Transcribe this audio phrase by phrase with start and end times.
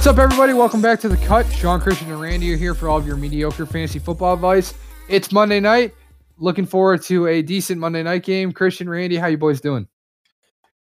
[0.00, 0.54] What's up, everybody?
[0.54, 1.44] Welcome back to the cut.
[1.52, 4.72] Sean, Christian, and Randy are here for all of your mediocre fantasy football advice.
[5.10, 5.94] It's Monday night.
[6.38, 8.50] Looking forward to a decent Monday night game.
[8.50, 9.86] Christian, Randy, how you boys doing?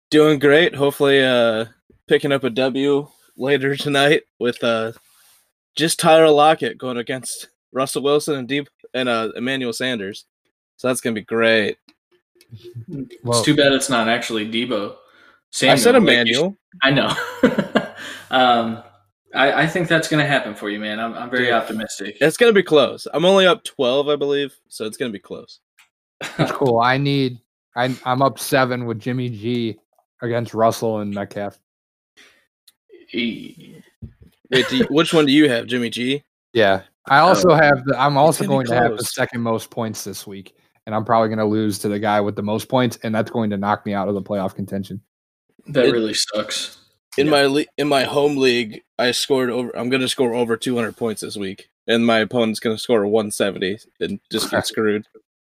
[0.10, 0.76] Doing great.
[0.76, 1.64] Hopefully, uh,
[2.08, 4.92] picking up a W later tonight with uh,
[5.78, 10.26] just Tyler Lockett going against Russell Wilson and Deep and uh, Emmanuel Sanders.
[10.76, 11.78] So that's gonna be great.
[12.90, 14.98] It's too bad it's not actually Deebo.
[15.64, 16.50] I said like Emmanuel.
[16.50, 17.96] should- I know.
[18.30, 18.84] um,
[19.36, 21.00] I, I think that's going to happen for you, man.
[21.00, 21.58] I'm, I'm very Yeah.
[21.58, 22.18] optimistic.
[22.22, 23.08] It's gonna be close.
[23.14, 25.60] I'm only up twelve, I believe, so it's gonna be close.
[26.38, 26.80] That's cool.
[26.80, 27.40] I need.
[27.76, 29.78] I, I'm up seven with Jimmy G
[30.22, 31.60] against Russell and Metcalf.
[33.12, 33.82] E-
[34.52, 36.24] Wait, do you, which one do you have, Jimmy G?
[36.54, 36.84] Yeah.
[37.08, 37.56] I also oh.
[37.56, 37.84] have.
[37.86, 40.96] The, I'm also gonna be going to have the second most points this week, and
[40.96, 43.50] I'm probably going to lose to the guy with the most points, and that's going
[43.50, 45.02] to knock me out of the playoff contention.
[45.68, 46.78] That It- really sucks.
[47.18, 47.32] In Yeah.
[47.32, 49.76] my le- in my home league, I scored over.
[49.76, 54.20] I'm gonna score over 200 points this week, and my opponent's gonna score 170 and
[54.32, 55.06] just get screwed.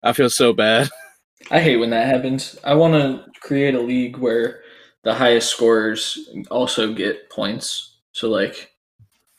[0.04, 0.90] I feel so bad.
[1.52, 2.58] I hate when that happens.
[2.64, 4.62] I want to create a league where
[5.04, 7.98] the highest scorers also get points.
[8.12, 8.72] So like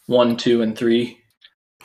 [0.06, 1.18] one, two, and three.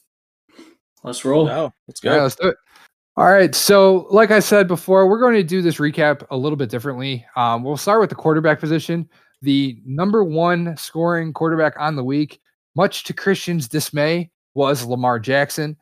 [1.04, 1.48] Let's roll.
[1.48, 2.24] No, let's All right, go.
[2.24, 2.58] let's do it.
[3.18, 3.56] All right.
[3.56, 7.26] So, like I said before, we're going to do this recap a little bit differently.
[7.36, 9.10] Um, we'll start with the quarterback position.
[9.42, 12.40] The number one scoring quarterback on the week,
[12.76, 15.76] much to Christian's dismay, was Lamar Jackson.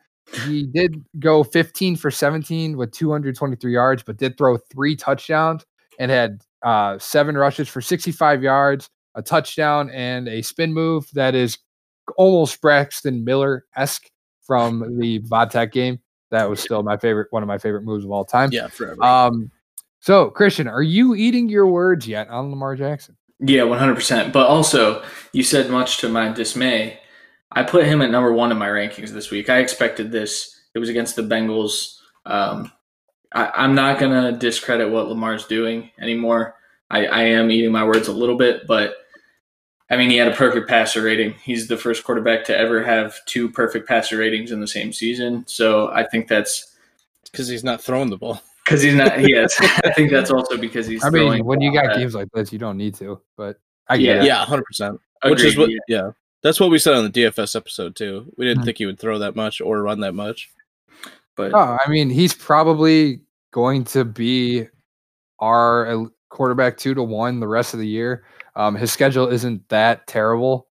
[0.46, 5.64] He did go 15 for 17 with 223 yards, but did throw three touchdowns
[5.98, 11.34] and had uh, seven rushes for 65 yards, a touchdown, and a spin move that
[11.34, 11.58] is
[12.16, 14.10] almost Braxton Miller esque
[14.42, 15.98] from the Vodtech game.
[16.30, 18.50] That was still my favorite, one of my favorite moves of all time.
[18.52, 19.02] Yeah, forever.
[19.02, 19.50] Um,
[19.98, 23.16] so Christian, are you eating your words yet on Lamar Jackson?
[23.40, 24.32] Yeah, one hundred percent.
[24.32, 27.00] But also, you said much to my dismay.
[27.52, 29.48] I put him at number one in my rankings this week.
[29.48, 30.56] I expected this.
[30.74, 31.98] It was against the Bengals.
[32.26, 32.70] Um,
[33.32, 36.56] I, I'm not gonna discredit what Lamar's doing anymore.
[36.90, 38.94] I, I am eating my words a little bit, but
[39.88, 41.32] I mean, he had a perfect passer rating.
[41.34, 45.44] He's the first quarterback to ever have two perfect passer ratings in the same season.
[45.46, 46.76] So I think that's
[47.30, 48.40] Because he's not throwing the ball.
[48.64, 49.20] because he's not.
[49.20, 49.54] Yes,
[49.84, 51.02] I think that's also because he's.
[51.04, 53.58] I mean, throwing when you got games like this, you don't need to, but
[53.88, 54.22] I get Yeah.
[54.22, 54.26] it.
[54.26, 55.00] Yeah, hundred percent.
[55.24, 55.70] Which is what.
[55.70, 55.76] yeah.
[55.88, 56.10] Yeah,
[56.42, 58.32] that's what we said on the DFS episode too.
[58.36, 58.64] We didn't Mhm.
[58.66, 60.50] think he would throw that much or run that much.
[61.36, 63.20] But Oh, I mean, he's probably
[63.50, 64.66] going to be
[65.38, 68.24] our quarterback two to one the rest of the year.
[68.56, 70.68] Um, his schedule isn't that terrible.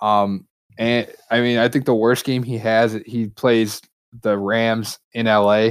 [0.00, 0.46] Um,
[0.78, 3.80] and I mean, I think the worst game he has, he plays
[4.22, 5.70] the Rams in LA,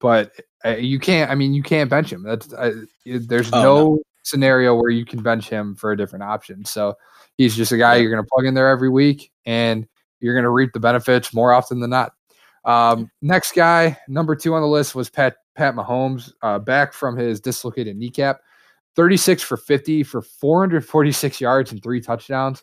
[0.00, 0.32] but
[0.64, 1.30] uh, you can't.
[1.30, 2.22] I mean, you can't bench him.
[2.22, 2.72] That's uh,
[3.04, 6.64] there's Oh, no scenario where you can bench him for a different option.
[6.64, 6.94] So
[7.36, 9.86] he's just a guy you're going to plug in there every week, and
[10.20, 12.12] you're going to reap the benefits more often than not.
[12.64, 17.16] Um, next guy, number two on the list was Pat Pat Mahomes, uh, back from
[17.16, 18.40] his dislocated kneecap,
[18.94, 22.62] 36 for 50 for 446 yards and three touchdowns.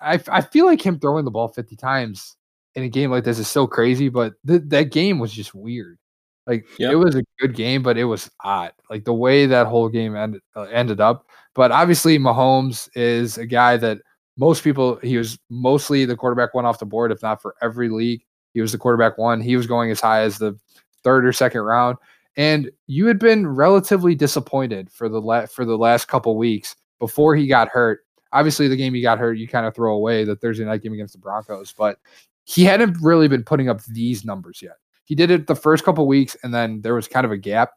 [0.00, 2.36] I I feel like him throwing the ball 50 times
[2.74, 5.98] in a game like this is so crazy, but th- that game was just weird.
[6.46, 6.92] Like Yep.
[6.92, 8.72] it was a good game, but it was odd.
[8.88, 11.26] Like the way that whole game ended uh, ended up.
[11.54, 13.98] But obviously, Mahomes is a guy that
[14.36, 17.88] most people he was mostly the quarterback one off the board, if not for every
[17.88, 18.22] league.
[18.54, 19.40] He was the quarterback one.
[19.40, 20.58] He was going as high as the
[21.04, 21.96] third or second round.
[22.36, 27.34] And you had been relatively disappointed for the la- for the last couple weeks before
[27.34, 28.00] he got hurt.
[28.32, 30.92] Obviously, the game he got hurt, you kind of throw away the Thursday night game
[30.92, 31.98] against the Broncos, but
[32.44, 34.76] he hadn't really been putting up these numbers yet.
[35.04, 37.72] He did it the first couple weeks, and then there was kind of a gap.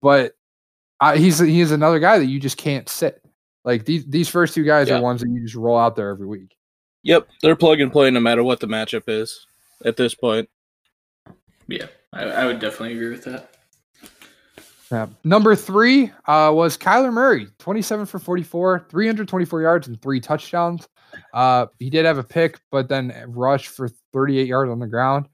[0.00, 0.32] But
[1.00, 3.22] uh, he's he's another guy that you just can't sit.
[3.64, 4.98] Like these these first two guys Yeah.
[4.98, 6.56] are ones that you just roll out there every week.
[7.04, 9.46] Yep, they're plug and play no matter what the matchup is
[9.84, 10.48] at this point.
[11.72, 13.50] Yeah, I, I would definitely agree with that.
[14.90, 15.06] Yeah.
[15.24, 20.86] Number three uh, was Kyler Murray, 27 for 44, 324 yards and three touchdowns.
[21.32, 25.28] Uh, he did have a pick, but then rushed for 38 yards on the ground.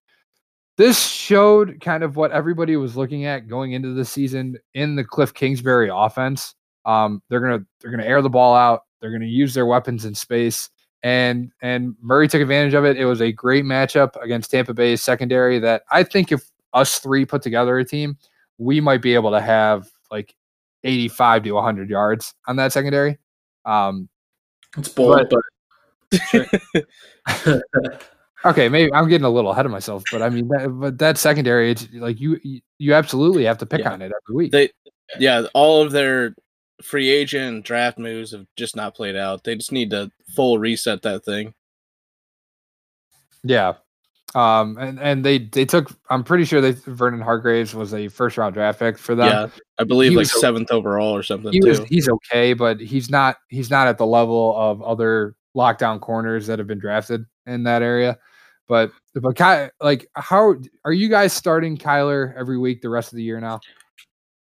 [0.76, 5.02] This showed kind of what everybody was looking at going into the season in the
[5.02, 6.54] Cliff Kingsbury offense.
[6.84, 8.82] Um, they're gonna they're gonna air the ball out.
[9.00, 10.70] They're gonna use their weapons in space,
[11.02, 12.96] and and Murray took advantage of it.
[12.96, 15.58] It was a great matchup against Tampa Bay's secondary.
[15.58, 18.16] That I think if us three put together a team,
[18.58, 20.34] we might be able to have like
[20.84, 23.18] 85 to 100 yards on that secondary.
[23.64, 24.08] Um,
[24.76, 25.40] It's bold, But-
[26.20, 26.84] but,
[28.44, 31.18] okay, maybe I'm getting a little ahead of myself, but I mean, that, but that
[31.18, 33.92] secondary, it's like you you- you absolutely have to pick Yeah.
[33.92, 34.52] on it every week.
[34.52, 34.70] They,
[35.18, 36.34] yeah, all of their
[36.82, 39.42] free agent draft moves have just not played out.
[39.44, 41.54] They just need to full reset that thing.
[43.44, 43.74] yeah.
[44.34, 48.36] Um, and, and they, they took, I'm pretty sure they, Vernon Hargreaves was a first
[48.36, 49.26] round draft pick for them.
[49.26, 49.48] yeah,
[49.78, 53.08] I believe he like was seventh overall or something he was, he's okay, but he's
[53.08, 57.62] not, he's not at the level of other lockdown corners that have been drafted in
[57.62, 58.18] that area.
[58.68, 63.16] But, but Ky, like, how are you guys starting Kyler every week the rest of
[63.16, 63.60] the year now?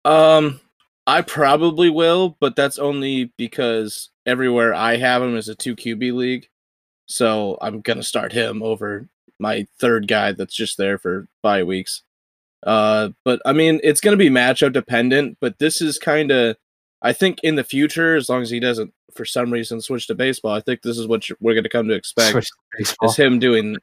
[0.05, 0.59] Um,
[1.07, 6.13] I probably will, but that's only because everywhere I have him is a two QB
[6.13, 6.47] league,
[7.07, 9.07] so I'm gonna start him over
[9.39, 12.03] my third guy that's just there for bye weeks.
[12.63, 15.37] Uh, but I mean, it's gonna be matchup dependent.
[15.41, 16.57] But this is kind of,
[17.01, 20.15] I think, in the future, as long as he doesn't for some reason switch to
[20.15, 23.77] baseball, I think this is what we're gonna come to expect to is him doing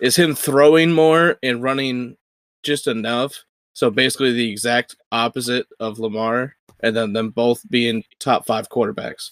[0.00, 2.16] is him throwing more and running
[2.62, 3.44] just enough.
[3.74, 9.30] So basically the exact opposite of Lamar, and then them both being top five quarterbacks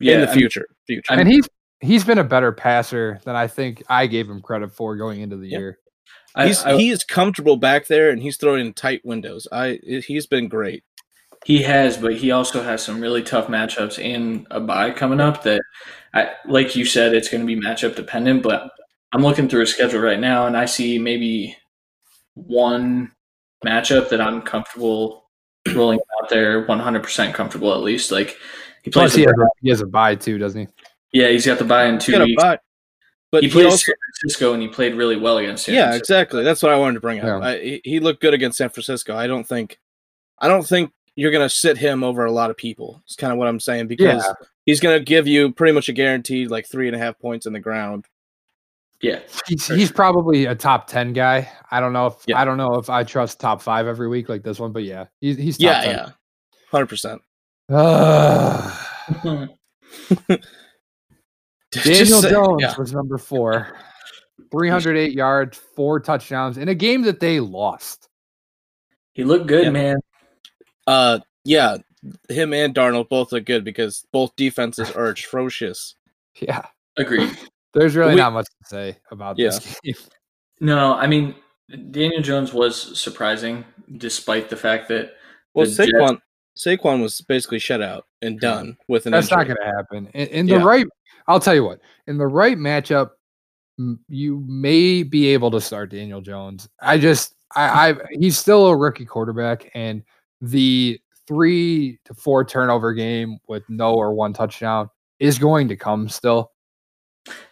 [0.00, 0.66] yeah, in the I future.
[0.86, 1.12] Future.
[1.12, 1.48] and he's
[1.80, 5.36] he's been a better passer than I think I gave him credit for going into
[5.36, 5.58] the Yeah.
[5.58, 5.78] year.
[6.34, 9.46] I- he's I- he's comfortable back there, and he's throwing in tight windows.
[9.52, 10.84] I he's been great.
[11.44, 15.42] He has, but he also has some really tough matchups in a bye coming up
[15.42, 15.60] that,
[16.14, 18.44] I, like you said, it's going to be matchup dependent.
[18.44, 18.70] But
[19.12, 21.56] I'm looking through his schedule right now, and I see maybe
[22.34, 23.10] one
[23.64, 25.21] matchup that I'm comfortable
[25.74, 28.10] rolling out there, 100% comfortable at least.
[28.10, 28.36] Like
[28.82, 30.68] he plays, Plus, he has, a, he has a bye too, doesn't he?
[31.20, 32.42] yeah, he's got the bye in He's two got a weeks.
[32.42, 32.58] bye,
[33.30, 35.82] but he he, plays also San Francisco, and he played really well against San yeah
[35.90, 36.02] Francisco.
[36.14, 36.42] exactly.
[36.44, 37.26] That's what I wanted to bring up.
[37.26, 37.38] Yeah.
[37.38, 39.14] I, he, he looked good against San Francisco.
[39.16, 39.78] I don't think
[40.38, 43.00] I don't think you're gonna sit him over a lot of people.
[43.04, 44.32] It's kind of what I'm saying because Yeah.
[44.66, 47.52] he's gonna give you pretty much a guaranteed like three and a half points in
[47.52, 48.06] the ground.
[49.02, 49.18] Yeah,
[49.48, 51.50] He's, he's probably a top ten guy.
[51.72, 52.40] I don't know if Yeah.
[52.40, 55.06] I don't know if I trust top five every week like this one, but yeah,
[55.20, 55.90] he's he's top Yeah, 10.
[55.94, 56.08] yeah,
[56.70, 57.20] hundred percent.
[57.70, 58.70] Ugh.
[61.72, 62.74] Daniel Jones yeah.
[62.78, 63.76] was number four,
[64.50, 68.08] 308 yards, four touchdowns in a game that they lost.
[69.14, 69.70] he looked good, Yeah.
[69.70, 69.96] man.
[70.86, 71.78] Uh, yeah,
[72.28, 75.94] him and Darnold both look good because both defenses are atrocious.
[76.40, 76.64] Yeah,
[76.96, 77.36] Agreed.
[77.74, 79.94] There's really We- not much to say about this game.
[80.60, 81.34] No, I mean
[81.90, 83.64] Daniel Jones was surprising,
[83.96, 85.14] despite the fact that
[85.54, 86.18] Well, The Jets- Saquon
[86.56, 90.06] Saquon was basically shut out and done with an That's not going to happen.
[90.14, 90.62] In, in the Yeah.
[90.64, 90.86] right,
[91.26, 91.80] I'll tell you what.
[92.06, 93.10] In the right matchup,
[94.08, 96.68] you may be able to start Daniel Jones.
[96.80, 100.02] I just, I, I, he's still a rookie quarterback, and
[100.42, 106.08] the three to four turnover game with no or one touchdown is going to come
[106.08, 106.51] still.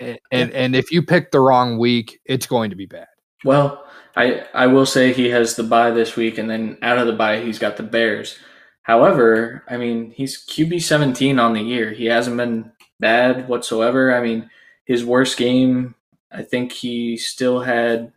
[0.01, 3.07] And and, and if you pick the wrong week, it's going to be bad.
[3.45, 3.85] well,
[4.17, 7.13] I I will say he has the bye this week, and then out of the
[7.13, 8.39] bye he's got the Bears.
[8.83, 11.93] However, I mean he's QB seventeen on the year.
[11.93, 14.15] He hasn't been bad whatsoever.
[14.15, 14.51] I mean
[14.85, 15.95] his worst game,
[16.33, 18.13] I think he still had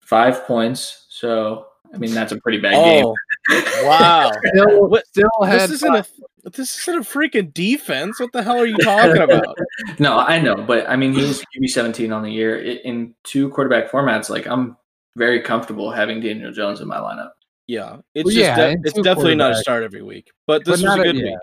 [0.00, 1.06] five points.
[1.10, 3.04] So I mean that's a pretty bad game.
[3.04, 3.14] Oh,
[3.84, 4.30] wow!
[4.46, 6.06] Still, still had this isn't a
[6.52, 8.20] This isn't a freaking defense.
[8.20, 9.56] What the hell are you talking about?
[9.98, 13.90] no, I know, but I mean, he's QB 17 on the year in two quarterback
[13.90, 14.28] formats.
[14.28, 14.76] Like, I'm
[15.16, 17.30] very comfortable having Daniel Jones in my lineup.
[17.66, 20.30] Yeah, it's Well, just yeah, de- it's definitely not a start every week.
[20.46, 21.22] But this But was a not a- good yeah.
[21.30, 21.38] week.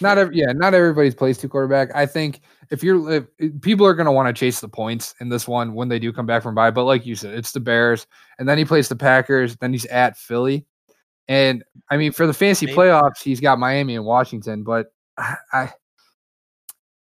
[0.00, 1.94] Not every, yeah, not everybody's plays two quarterback.
[1.94, 2.40] I think
[2.72, 5.74] if you're if, people are going to want to chase the points in this one
[5.74, 6.72] when they do come back from bye.
[6.72, 8.08] But like you said, it's the Bears,
[8.40, 9.56] and then he plays the Packers.
[9.58, 10.66] Then he's at Philly,
[11.32, 14.62] and I mean for the fantasy playoffs, he's got Miami and Washington.
[14.62, 15.72] But I,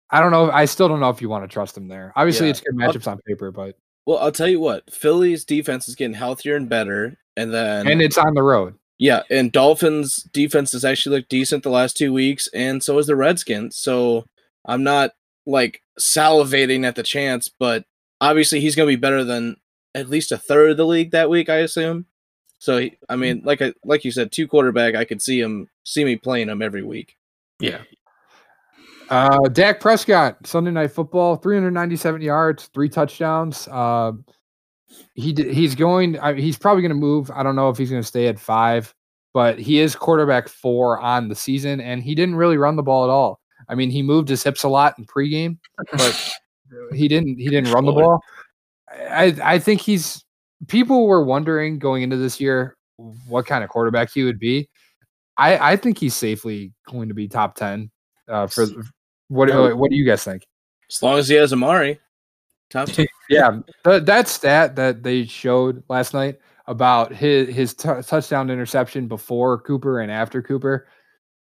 [0.09, 0.51] I, don't know.
[0.51, 2.11] I still don't know if you want to trust him there.
[2.15, 2.51] Obviously, Yeah.
[2.51, 4.91] it's good I'll- matchups on paper, but Well, I'll tell you what.
[4.93, 8.75] Philly's defense is getting healthier and better, and then and it's on the road.
[8.99, 13.07] yeah, and Dolphins defense has actually looked decent the last two weeks, and so is
[13.07, 13.77] the Redskins.
[13.77, 14.25] So
[14.65, 15.11] I'm not
[15.45, 17.85] like salivating at the chance, but
[18.19, 19.55] obviously he's going to be better than
[19.95, 22.05] at least a third of the league that week, I assume.
[22.59, 25.69] So he, I mean, like I like you said, two quarterback, I could see him
[25.83, 27.17] see me playing him every week.
[27.59, 27.81] Yeah.
[29.09, 33.67] Uh, Dak Prescott, Sunday Night Football, 397 yards, three touchdowns.
[33.69, 34.11] Uh,
[35.15, 36.19] he d- he's going.
[36.19, 37.31] I, he's probably going to move.
[37.31, 38.93] I don't know if he's going to stay at five,
[39.33, 43.03] but he is quarterback four on the season, and he didn't really run the ball
[43.03, 43.39] at all.
[43.69, 45.57] I mean, he moved his hips a lot in pregame,
[45.91, 46.33] but
[46.93, 47.37] he didn't.
[47.37, 48.21] He didn't run the ball.
[48.89, 50.23] I I think he's.
[50.67, 52.75] People were wondering going into this year
[53.27, 54.69] what kind of quarterback he would be.
[55.37, 57.91] I I think he's safely going to be top ten
[58.27, 58.65] uh, for
[59.27, 59.75] what Oh.
[59.75, 60.43] what do you guys think?
[60.89, 61.99] As long as he has Amari,
[62.69, 63.05] top two.
[63.29, 69.07] Yeah, th- that stat that they showed last night about his his t- touchdown interception
[69.09, 70.87] before Cooper and after Cooper,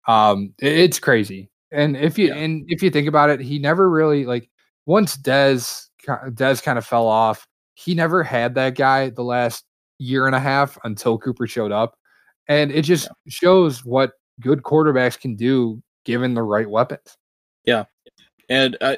[0.08, 1.52] um, i- it's crazy.
[1.72, 2.38] And if you Yeah.
[2.38, 4.50] and if you think about it, he never really like
[4.88, 7.48] once Dez Dez kind of fell off.
[7.76, 9.66] He never had that guy the last
[10.00, 11.96] year and a half until Cooper showed up,
[12.48, 17.18] and it just shows what good quarterbacks can do given the right weapons.
[17.66, 17.86] Yeah.
[18.50, 18.96] And uh,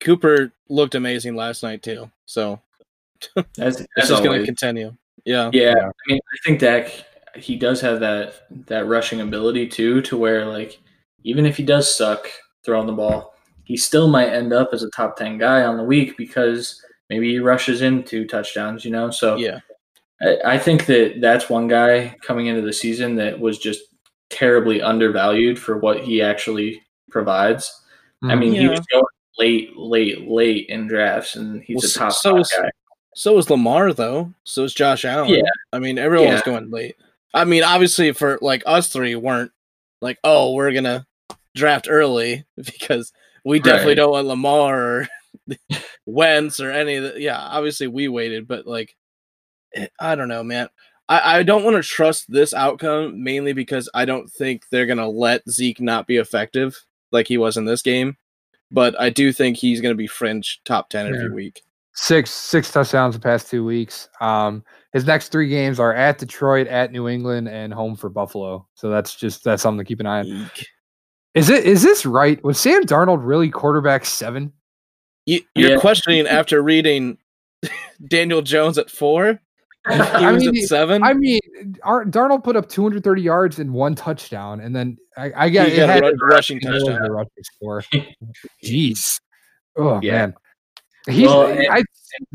[0.00, 2.10] Cooper looked amazing last night too.
[2.26, 2.60] So
[3.56, 4.94] That's, this that's is going to continue.
[5.24, 5.86] Yeah, Yeah, Yeah.
[5.88, 6.90] I mean, I think Dak
[7.36, 8.34] he does have that
[8.66, 10.80] that rushing ability too, to where like
[11.24, 12.28] even if he does suck
[12.64, 13.34] throwing the ball,
[13.64, 16.80] he still might end up as a top ten guy on the week because
[17.10, 18.84] maybe he rushes into touchdowns.
[18.84, 19.60] You know, so yeah,
[20.22, 23.80] I, I think that that's one guy coming into the season that was just
[24.30, 27.82] terribly undervalued for what he actually provides.
[28.22, 28.38] I Mhm.
[28.38, 29.04] mean, he was going
[29.38, 32.70] late, late, late in drafts, and he's Well, a top so five is- guy.
[33.16, 34.32] So is Lamar though.
[34.42, 35.28] So is Josh Allen.
[35.30, 35.42] Yeah.
[35.72, 36.96] I mean, everyone was going late.
[37.32, 39.52] I mean, obviously for like us three weren't
[40.00, 41.06] like, oh, we're gonna
[41.54, 43.12] draft early because
[43.44, 43.96] we definitely Right.
[43.98, 45.08] don't want Lamar or
[46.06, 47.20] Wentz or any of the.
[47.20, 48.94] Yeah, obviously we waited, but like,
[49.74, 50.68] eh, I don't know, man.
[51.08, 55.08] I, I don't want to trust this outcome mainly because I don't think they're gonna
[55.08, 56.78] let Zeke not be effective
[57.12, 58.16] like he was in this game.
[58.70, 61.62] But I do think he's gonna be fringe top ten every week.
[61.92, 64.08] six six touchdowns the past two weeks.
[64.20, 68.66] Um, his next three games are at Detroit, at New England, and home for Buffalo.
[68.74, 70.26] So that's just that's something to keep an eye on.
[70.26, 70.66] Eek.
[71.34, 72.42] Is it is this right?
[72.44, 74.52] Was Sam Darnold really quarterback seven?
[75.26, 75.78] You, you're Yeah.
[75.78, 77.18] questioning after reading
[78.08, 79.40] Daniel Jones at four.
[79.86, 81.02] He I was mean, at seven.
[81.02, 81.40] I mean,
[81.82, 85.74] Ar- Darnold put up 230 yards and one touchdown, and then I, I got He
[85.74, 87.10] it got a had ru- rushing it was a touchdown.
[87.10, 87.84] rushing score.
[88.64, 89.20] Jeez,
[89.76, 90.12] oh Yeah.
[90.12, 90.34] man,
[91.06, 91.82] he's Well, and- I,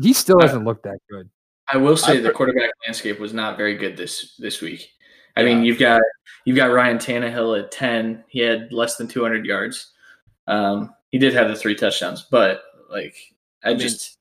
[0.00, 1.28] he still I- doesn't look that good.
[1.72, 4.88] I will say I the quarterback landscape was not very good this this week.
[5.36, 5.46] I Yeah.
[5.54, 6.00] mean, you've got
[6.44, 8.22] you've got Ryan Tannehill at ten.
[8.28, 9.90] He had less than 200 yards.
[10.46, 13.14] Um, he did have the three touchdowns, but like
[13.64, 14.18] I, I mean, just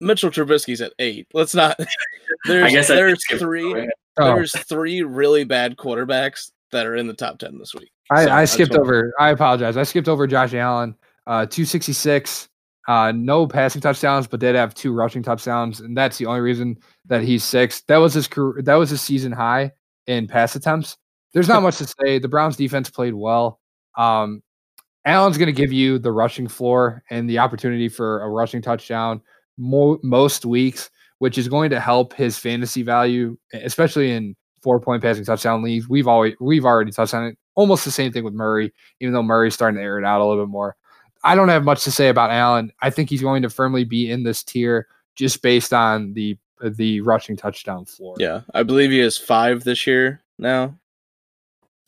[0.00, 1.26] Mitchell Trubisky's at eight.
[1.34, 1.78] Let's not.
[2.46, 3.88] There's I guess there's three.
[4.18, 7.90] Oh, There's three really bad quarterbacks that are in the top ten this week.
[8.10, 9.12] I, So I skipped over.
[9.18, 9.76] I apologize.
[9.76, 10.96] I skipped over Josh Allen.
[11.26, 12.48] Uh, 266.
[12.88, 16.76] Uh, no passing touchdowns, but did have two rushing touchdowns, and that's the only reason
[17.06, 17.80] that he's six.
[17.88, 18.62] That was his career.
[18.62, 19.72] That was his season high
[20.06, 20.96] in pass attempts.
[21.34, 22.20] There's not much to say.
[22.20, 23.60] The Browns defense played well.
[23.98, 24.42] Um,
[25.06, 29.22] Allen's going to give you the rushing floor and the opportunity for a rushing touchdown
[29.56, 35.02] mo- most weeks, which is going to help his fantasy value, especially in four point
[35.02, 35.88] passing touchdown leagues.
[35.88, 37.38] We've always we've already touched on it.
[37.54, 40.26] Almost the same thing with Murray, even though Murray's starting to air it out a
[40.26, 40.76] little bit more.
[41.24, 42.72] I don't have much to say about Allen.
[42.82, 47.00] I think he's going to firmly be in this tier just based on the the
[47.02, 48.16] rushing touchdown floor.
[48.18, 50.76] Yeah, I believe he has five this year now.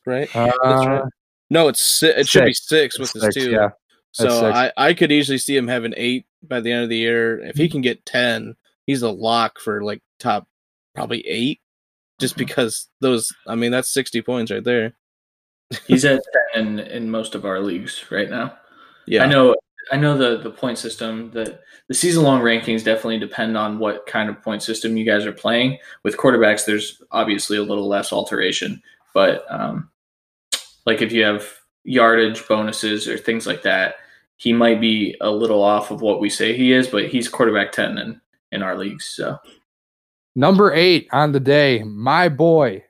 [0.06, 0.34] Right?
[0.34, 1.02] Uh, That's right.
[1.50, 3.50] No, it's si- it should be six with It's his six, two.
[3.52, 3.70] Yeah.
[4.12, 7.38] So I, I could easily see him having eight by the end of the year.
[7.40, 8.54] If he can get ten,
[8.86, 10.46] he's a lock for like top
[10.94, 11.60] probably eight.
[12.18, 12.38] Just Mm-hmm.
[12.46, 14.94] because those I mean that's sixty points right there.
[15.86, 16.20] He's at
[16.54, 18.56] ten in, in most of our leagues right now.
[19.06, 19.54] Yeah, I know
[19.92, 24.06] I know the the point system that the season long rankings definitely depend on what
[24.06, 25.78] kind of point system you guys are playing.
[26.02, 28.82] With quarterbacks, there's obviously a little less alteration,
[29.14, 29.88] but um,
[30.86, 31.46] like if you have
[31.84, 33.96] yardage bonuses or things like that,
[34.36, 37.72] he might be a little off of what we say he is, but he's quarterback
[37.72, 38.20] ten in
[38.52, 39.04] in our leagues.
[39.06, 39.38] So
[40.38, 42.84] Number eight on the day, my boy,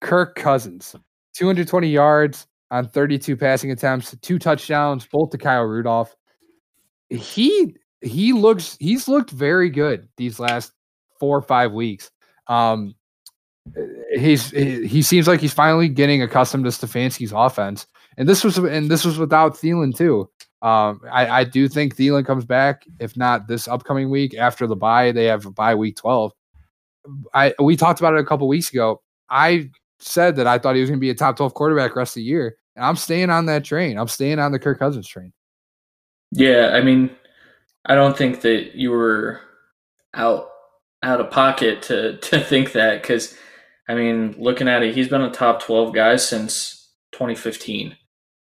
[0.00, 0.96] Kirk Cousins.
[1.34, 6.16] 220 yards on 32 passing attempts, two touchdowns, both to Kyle Rudolph.
[7.08, 10.72] He he looks he's looked very good these last
[11.20, 12.10] four or five weeks.
[12.48, 12.96] Um
[14.16, 17.86] he's he, seems like he's finally getting accustomed to Stefanski's offense.
[18.16, 20.28] And this was and this was without Thielen too.
[20.60, 24.74] Um, I, I do think Thielen comes back, if not this upcoming week after the
[24.74, 25.12] bye.
[25.12, 26.32] They have a bye week 12.
[27.32, 29.02] I we talked about it a couple weeks ago.
[29.30, 29.70] I
[30.00, 32.20] said that I thought he was going to be a top 12 quarterback rest of
[32.20, 32.56] the year.
[32.76, 33.98] And I'm staying on that train.
[33.98, 35.32] I'm staying on the Kirk Cousins train.
[36.32, 37.10] yeah, I mean,
[37.86, 39.40] I don't think that you were
[40.14, 40.48] out
[41.02, 43.36] out of pocket to to think that because
[43.88, 47.96] I mean, looking at it, he's been a top 12 guy since 2015,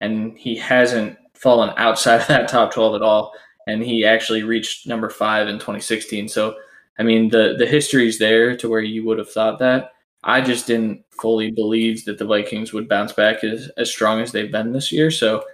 [0.00, 3.32] and he hasn't fallen outside of that top 12 at all.
[3.66, 6.28] And he actually reached number five in 2016.
[6.28, 6.54] So,
[6.98, 9.92] I mean, the the history's there to where you would have thought that.
[10.22, 14.32] I just didn't fully believe that the Vikings would bounce back as, as strong as
[14.32, 15.10] they've been this year.
[15.10, 15.44] So,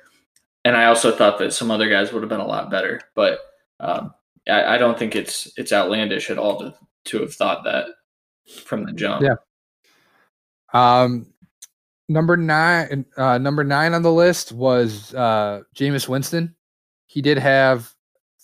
[0.64, 3.00] and I also thought that some other guys would have been a lot better.
[3.14, 3.40] But
[3.80, 4.14] um,
[4.48, 6.74] I, I don't think it's it's outlandish at all to
[7.04, 7.86] to have thought that
[8.64, 9.22] from the jump.
[9.22, 9.36] Yeah.
[10.72, 11.26] Um,
[12.08, 16.54] number nine, uh, number nine on the list was uh, Jameis Winston.
[17.06, 17.92] He did have,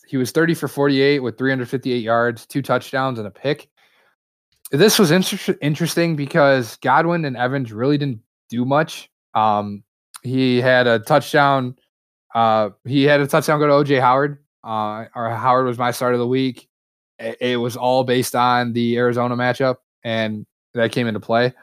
[0.07, 3.69] he was 30 for 48 with 358 yards, two touchdowns, and a pick.
[4.71, 9.11] This was inter- interesting because Godwin and Evans really didn't do much.
[9.35, 9.83] Um,
[10.23, 11.77] he had a touchdown.
[12.35, 14.39] Uh, he had a touchdown go to OJ Howard.
[14.63, 16.69] Uh, or Howard was my start of the week.
[17.19, 21.55] It, it was all based on the Arizona matchup, and that came into play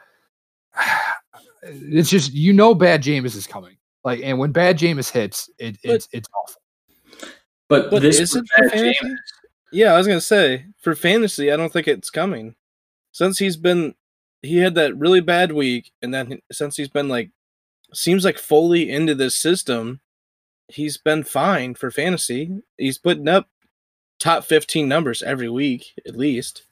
[1.62, 3.76] it's just you know bad Jameis is coming.
[4.04, 6.62] Like and when bad Jameis hits, it, it's it's awful.
[7.68, 9.04] But, But this is was it for bad fantasy?
[9.04, 9.16] Jameis.
[9.72, 12.54] Yeah, I was gonna say for fantasy, I don't think it's coming.
[13.12, 13.94] Since he's been,
[14.42, 17.30] he had that really bad week, and then since he's been like,
[17.92, 20.00] seems like fully into this system,
[20.68, 22.62] he's been fine for fantasy.
[22.76, 23.48] He's putting up
[24.20, 26.62] top fifteen numbers every week at least.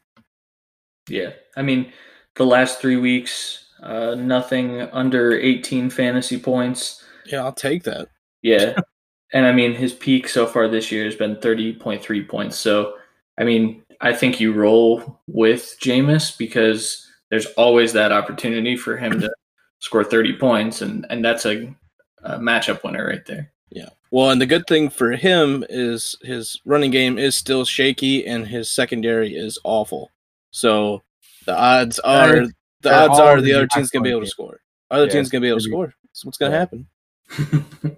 [1.08, 1.92] Yeah, I mean,
[2.36, 7.04] the last three weeks, uh, nothing under 18 fantasy points.
[7.26, 8.08] Yeah, I'll take that.
[8.42, 8.76] Yeah,
[9.32, 12.56] and I mean, his peak so far this year has been 30.3 points.
[12.56, 12.94] So,
[13.38, 19.20] I mean, I think you roll with Jameis because there's always that opportunity for him
[19.20, 19.32] to
[19.80, 21.74] score 30 points, and and that's a,
[22.22, 23.52] a matchup winner right there.
[23.70, 23.88] Yeah.
[24.10, 28.46] Well, and the good thing for him is his running game is still shaky, and
[28.46, 30.10] his secondary is awful.
[30.52, 31.02] So
[31.46, 32.46] the odds are
[32.84, 34.60] the they're odds are the the other team's gonna be able to score.
[34.90, 35.94] Other Yeah, team's gonna be able to score.
[36.04, 36.58] That's what's gonna Yeah.
[36.58, 36.86] happen.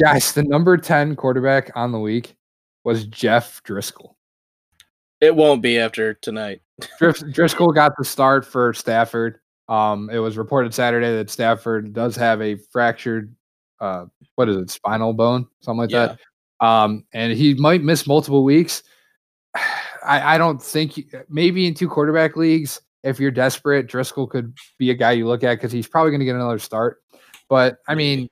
[0.00, 2.36] Guys, the number 10 quarterback on the week
[2.84, 4.14] was Jeff Driskel.
[5.20, 6.60] It won't be after tonight.
[7.00, 9.40] Driskel got the start for Stafford.
[9.68, 13.34] Um, it was reported Saturday that Stafford does have a fractured,
[13.80, 14.04] uh,
[14.34, 16.16] what is it, spinal bone, something like Yeah.
[16.60, 16.66] that.
[16.66, 18.82] Um, and he might miss multiple weeks.
[20.04, 24.90] I, I don't think maybe in two quarterback leagues, if you're desperate, Driskel could be
[24.90, 27.02] a guy you look at because he's probably going to get another start.
[27.48, 28.28] But I mean,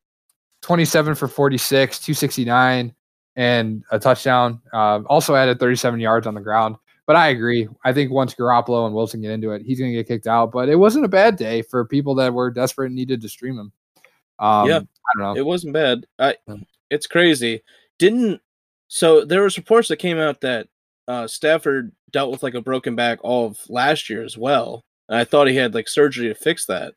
[0.63, 2.95] 27 for 46, 269,
[3.37, 4.61] and a touchdown.
[4.73, 6.77] Uh, also added 37 yards on the ground.
[7.07, 7.69] But I agree.
[7.85, 10.53] I think once Garoppolo and Wilson get into it, he's going to get kicked out.
[10.53, 13.59] But it wasn't a bad day for people that were desperate and needed to stream
[13.59, 13.73] him.
[14.39, 14.79] Um, Yeah.
[14.79, 15.37] I don't know.
[15.39, 16.07] It wasn't bad.
[16.19, 16.37] I
[16.91, 17.63] it's crazy.
[17.99, 18.41] Didn't
[18.89, 20.69] so there was reports that came out that
[21.09, 24.83] uh Stafford dealt with like a broken back all of last year as well.
[25.09, 26.95] And I thought he had like surgery to fix that.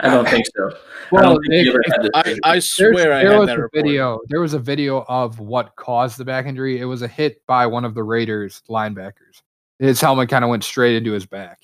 [0.00, 0.70] I don't think so.
[0.70, 0.74] I
[1.10, 2.20] Well, don't think Nick, he ever had I.
[2.20, 4.20] I There's- swear I there had was that a video.
[4.28, 6.78] There was a video of what caused the back injury.
[6.80, 9.42] It was a hit by one of the Raiders linebackers.
[9.80, 11.58] His helmet kind of went straight into his back.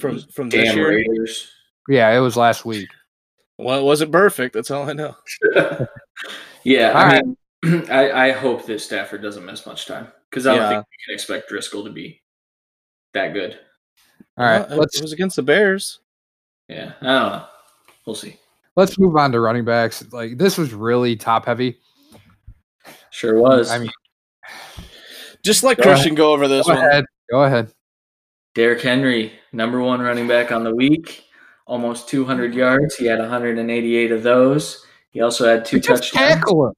[0.00, 0.88] from from this year.
[0.88, 1.50] Raiders.
[1.88, 2.88] Yeah, it was last week.
[3.58, 4.54] Well, it wasn't perfect.
[4.54, 5.14] That's all I know.
[6.64, 7.24] yeah, All I right.
[7.62, 10.68] Mean, I, I hope that Stafford doesn't miss much time because I don't Yeah.
[10.70, 12.20] think we can expect Driskel to be
[13.14, 13.58] that good.
[14.38, 16.00] All right, Well, let's it was against the Bears.
[16.68, 17.46] Yeah, I don't know.
[18.06, 18.38] We'll see.
[18.76, 20.04] let's move on to running backs.
[20.12, 21.78] Like this was really top heavy.
[23.10, 23.70] Sure was.
[23.70, 23.90] I mean,
[25.42, 26.84] Just let Go Christian go over this go one.
[26.84, 27.04] ahead.
[27.30, 27.72] Go ahead.
[28.54, 31.24] Derrick Henry, number one running back on the week,
[31.66, 32.96] almost 200 yards.
[32.96, 34.84] He had 188 of those.
[35.10, 36.10] He also had two touchdowns.
[36.10, 36.74] tackle him.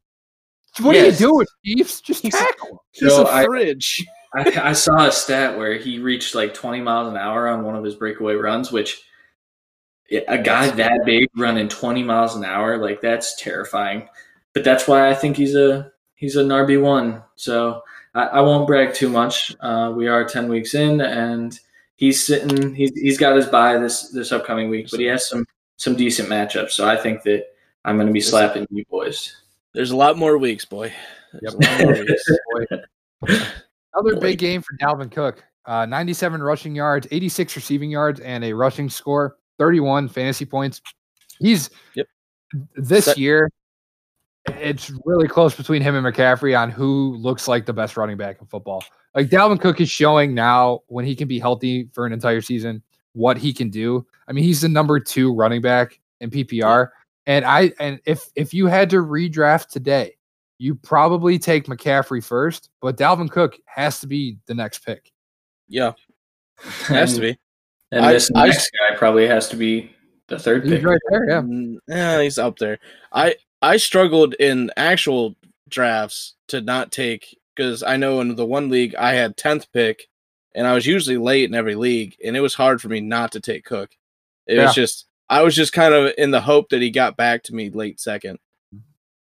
[0.80, 1.04] What Yes.
[1.20, 2.00] are you doing, Chiefs?
[2.00, 2.78] Just He's- tackle him.
[2.92, 4.04] He's So a I- fridge.
[4.34, 7.76] I, I saw a stat where he reached like 20 miles an hour on one
[7.76, 9.00] of his breakaway runs, which
[10.28, 14.08] a guy that big running 20 miles an hour, like that's terrifying.
[14.52, 17.22] But that's why I think he's a he's an RB one.
[17.36, 17.82] So
[18.14, 19.54] I, I won't brag too much.
[19.60, 21.58] Uh, we are 10 weeks in, and
[21.96, 22.74] he's sitting.
[22.74, 26.28] He's he's got his bye this this upcoming week, but he has some some decent
[26.28, 26.70] matchups.
[26.72, 27.46] So I think that
[27.84, 29.34] I'm going to be slapping you boys.
[29.74, 30.92] There's a lot more weeks, boy.
[31.32, 31.80] There's Yep.
[31.80, 32.24] a lot more weeks.
[32.52, 33.38] Boy.
[33.94, 34.20] Another Boy.
[34.20, 35.42] big game for Dalvin Cook.
[35.66, 40.80] Uh, 97 rushing yards, 86 receiving yards, and a rushing score, 31 fantasy points.
[41.40, 42.06] He's Yep.
[42.76, 43.50] this That- year.
[44.46, 48.36] It's really close between him and McCaffrey on who looks like the best running back
[48.42, 48.84] in football.
[49.14, 52.82] Like Dalvin Cook is showing now when he can be healthy for an entire season
[53.14, 54.04] what he can do.
[54.28, 56.88] I mean, he's the number two running back in PPR.
[57.26, 60.16] And I and if if you had to redraft today,
[60.58, 65.10] you probably take McCaffrey first, but Dalvin Cook has to be the next pick.
[65.68, 65.92] Yeah,
[66.58, 67.38] has to be.
[67.92, 69.90] And I- this I- next guy probably has to be
[70.28, 70.84] the third He's pick.
[70.84, 71.40] right there, yeah.
[71.42, 72.78] Mm, yeah, he's up there.
[73.12, 75.34] I I struggled in actual
[75.68, 80.08] drafts to not take because I know in the one league I had tenth pick,
[80.54, 83.32] and I was usually late in every league, and it was hard for me not
[83.32, 83.90] to take Cook.
[84.46, 84.64] It Yeah.
[84.66, 87.54] was just I was just kind of in the hope that he got back to
[87.54, 88.38] me late second.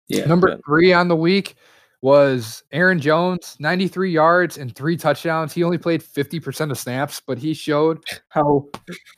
[0.08, 0.26] Yeah.
[0.26, 1.56] Number but- three on the week
[2.02, 5.54] was Aaron Jones, 93 yards and three touchdowns.
[5.54, 8.68] He only played 50% of snaps, but he showed how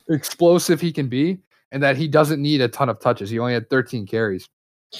[0.08, 1.38] explosive he can be
[1.72, 3.28] and that he doesn't need a ton of touches.
[3.28, 4.48] He only had 13 carries.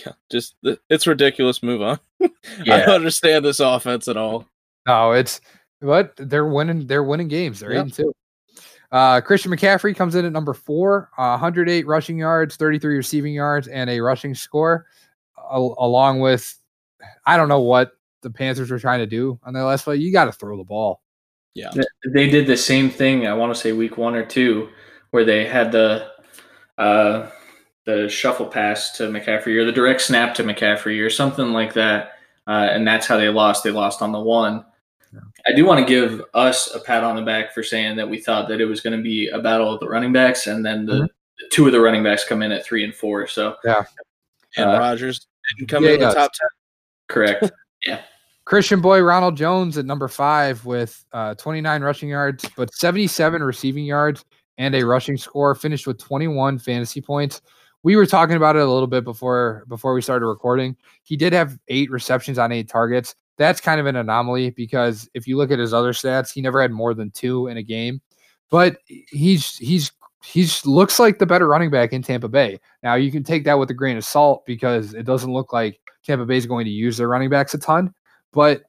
[0.04, 0.56] Yeah, just
[0.90, 1.62] it's ridiculous.
[1.62, 1.98] Move on.
[2.20, 2.28] I
[2.66, 4.46] don't understand this offense at all.
[4.86, 5.40] No, it's
[5.80, 6.86] but they're winning.
[6.86, 7.60] They're winning games.
[7.60, 7.78] They're Yep.
[7.78, 8.12] eight and two.
[8.90, 13.68] Uh, Christian McCaffrey comes in at number four, uh, 108 rushing yards, 33 receiving yards,
[13.68, 14.86] and a rushing score,
[15.36, 16.58] al- along with
[17.26, 19.96] I don't know what the Panthers were trying to do on their last play.
[19.96, 21.02] You got to throw the ball.
[21.54, 21.70] Yeah,
[22.14, 23.26] They did the same thing.
[23.26, 24.68] I want to say week one or two,
[25.10, 26.08] where they had the
[26.78, 27.28] uh,
[27.84, 32.12] the shuffle pass to McCaffrey or the direct snap to McCaffrey or something like that,
[32.46, 33.64] uh, and that's how they lost.
[33.64, 34.64] They lost on the one.
[35.46, 35.52] Yeah.
[35.52, 38.18] I do want to give us a pat on the back for saying that we
[38.20, 40.86] thought that it was going to be a battle of the running backs, and then
[40.86, 41.08] the, Mhm.
[41.38, 43.26] the two of the running backs come in at three and four.
[43.26, 43.84] So yeah,
[44.56, 46.48] and Uh, Rodgers didn't come yeah, in the top ten.
[47.08, 47.50] correct.
[47.86, 48.00] Yeah.
[48.44, 53.84] Christian boy Ronald Jones at number five with uh, 29 rushing yards, but 77 receiving
[53.84, 54.24] yards
[54.56, 55.54] and a rushing score.
[55.54, 57.40] Finished with 21 fantasy points.
[57.84, 60.76] We were talking about it a little bit before before we started recording.
[61.04, 63.14] He did have eight receptions on eight targets.
[63.38, 66.60] That's kind of an anomaly because if you look at his other stats, he never
[66.60, 68.00] had more than two in a game.
[68.50, 72.58] But he's he's he's looks like the better running back in Tampa Bay.
[72.82, 75.80] Now you can take that with a grain of salt because it doesn't look like
[76.04, 77.94] Tampa Bay is going to use their running backs a ton
[78.32, 78.62] but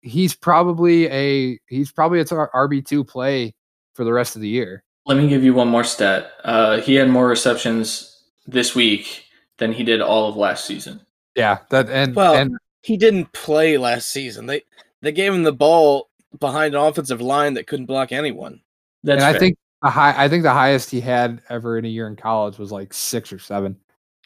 [0.00, 3.54] he's probably a he's probably a RB two play
[3.94, 4.84] for the rest of the year.
[5.06, 6.32] Let me give you one more stat.
[6.44, 9.24] Uh, he had more receptions this week
[9.56, 11.00] than he did all of last season.
[11.34, 14.46] Yeah, that and Well, and He didn't play last season.
[14.46, 14.62] They
[15.02, 18.60] they gave him the ball behind an offensive line that couldn't block anyone.
[19.02, 21.88] That's and I think the high I think the highest he had ever in a
[21.88, 23.76] year in college was like six or seven.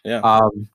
[0.05, 0.21] Yeah.
[0.21, 0.69] Um,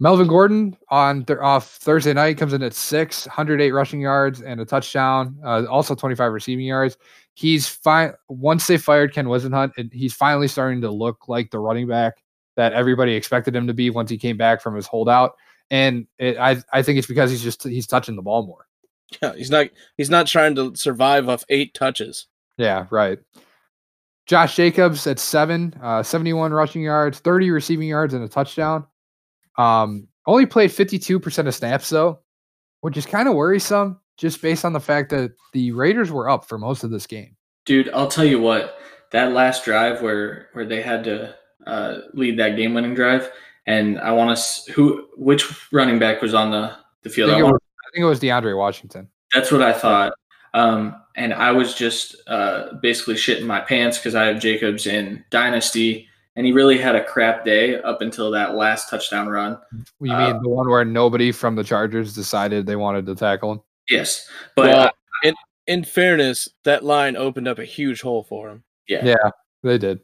[0.00, 4.60] Melvin Gordon on th- off Thursday night comes in at six, 108 rushing yards and
[4.60, 6.96] a touchdown, uh, also 25 receiving yards.
[7.34, 8.12] He's fine.
[8.28, 12.22] Once they fired Ken Whisenhunt, and he's finally starting to look like the running back
[12.56, 15.34] that everybody expected him to be once he came back from his holdout.
[15.70, 18.66] And it, I, I think it's because he's just he's touching the ball more.
[19.22, 22.26] Yeah, he's not he's not trying to survive off eight touches.
[22.58, 23.18] Yeah, right.
[24.26, 28.86] Josh Jacobs at seven, uh, 71 rushing yards, 30 receiving yards, and a touchdown.
[29.56, 32.20] Um, only played 52% of snaps, though,
[32.82, 36.46] which is kind of worrisome just based on the fact that the Raiders were up
[36.46, 37.36] for most of this game.
[37.64, 38.78] Dude, I'll tell you what.
[39.12, 41.34] That last drive where where they had to
[41.66, 43.30] uh, lead that game winning drive,
[43.68, 47.30] and I want to who which running back was on the the I field.
[47.30, 49.08] think, I it want, was, I think it was DeAndre Washington.
[49.32, 50.12] that's what I thought.
[50.54, 55.22] Um, and I was just uh, basically shitting my pants because I have Jacobs in
[55.30, 59.58] Dynasty, and he really had a crap day up until that last touchdown run.
[60.00, 63.52] You Uh, mean the one where nobody from the Chargers decided they wanted to tackle
[63.52, 63.60] him?
[63.90, 64.26] Yes,
[64.56, 64.90] but Well, uh,
[65.24, 65.34] in
[65.66, 68.64] in fairness, that line opened up a huge hole for him.
[68.88, 69.30] yeah, Yeah,
[69.62, 70.00] they did.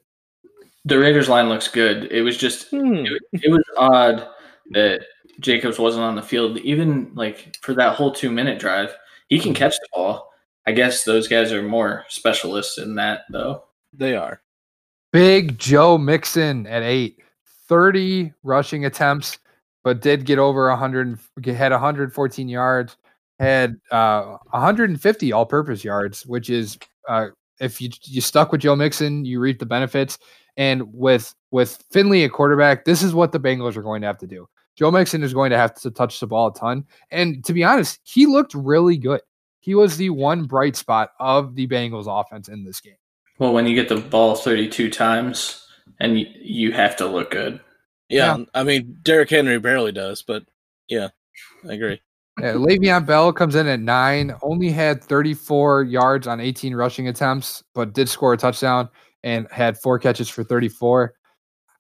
[0.85, 2.11] The Raiders line looks good.
[2.12, 3.05] It was just Hmm.
[3.07, 4.29] it, it was odd
[4.70, 5.03] that
[5.40, 8.94] Jacobs wasn't on the field, even like for that whole two minute drive.
[9.29, 10.31] He can catch the ball.
[10.66, 13.64] I guess those guys are more specialists in that, though.
[13.92, 14.40] They are.
[15.12, 17.20] Big Joe Mixon at eight.
[17.68, 19.38] 30 rushing attempts,
[19.83, 22.97] but did get over 100, had 114 yards,
[23.38, 27.29] had uh, 150 all purpose yards, which is, uh,
[27.61, 30.18] if you, you stuck with Joe Mixon, you reap the benefits.
[30.57, 34.19] And with with Finley at quarterback, this is what the Bengals are going to have
[34.19, 34.49] to do.
[34.77, 36.85] Joe Mixon is going to have to touch the ball a ton.
[37.11, 39.21] And to be honest, he looked really good.
[39.61, 42.97] He was the one bright spot of the Bengals offense in this game.
[43.38, 45.67] Well, when you get the ball 32 times
[46.01, 47.61] and you, you have to look good.
[48.09, 50.45] Yeah, yeah, I mean, Derrick Henry barely does, but
[50.88, 51.09] yeah,
[51.69, 52.01] I agree.
[52.40, 57.62] Yeah, Le'Veon Bell comes in at nine, only had 34 yards on 18 rushing attempts,
[57.75, 58.88] but did score a touchdown
[59.25, 61.15] and had four catches for 34.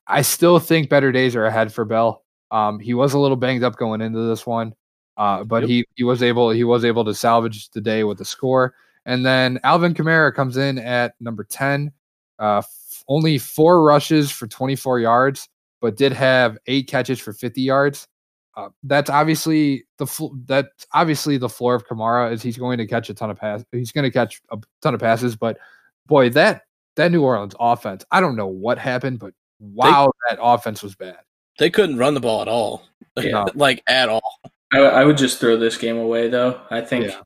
[0.08, 2.24] I still think better days are ahead for Bell.
[2.50, 4.74] Um, he was a little banged up going into this one,
[5.16, 5.68] uh, but yep.
[5.68, 8.74] he he was able he was able to salvage the day with a score.
[9.06, 11.92] And then Alvin Kamara comes in at number 10,
[12.38, 15.48] uh, f- only four rushes for 24 yards,
[15.82, 18.08] but did have eight catches for 50 yards.
[18.56, 22.86] Uh, that's obviously the fl- that's obviously the floor of Kamara is he's going to
[22.86, 23.64] catch a ton of pass.
[23.72, 25.58] He's going to catch a ton of passes, but
[26.06, 26.62] boy, that
[26.96, 30.94] that New Orleans offense, I don't know what happened, but wow, they, that offense was
[30.94, 31.18] bad.
[31.58, 32.84] They couldn't run the ball at all,
[33.16, 33.46] yeah.
[33.54, 34.40] like at all.
[34.72, 36.60] I, I, would just throw this game away, though.
[36.70, 37.20] I think yeah.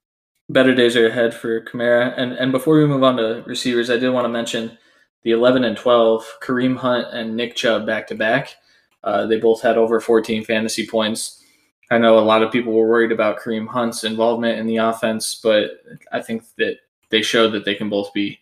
[0.50, 2.12] better days are ahead for Kamara.
[2.16, 4.76] And and before we move on to receivers, I did want to mention
[5.22, 8.56] the 11 and 12, Kareem Hunt and Nick Chubb back to back.
[9.02, 11.42] Uh, they both had over 14 fantasy points.
[11.90, 15.40] I know a lot of people were worried about Kareem Hunt's involvement in the offense,
[15.42, 16.76] but I think that
[17.10, 18.40] they showed that they can both be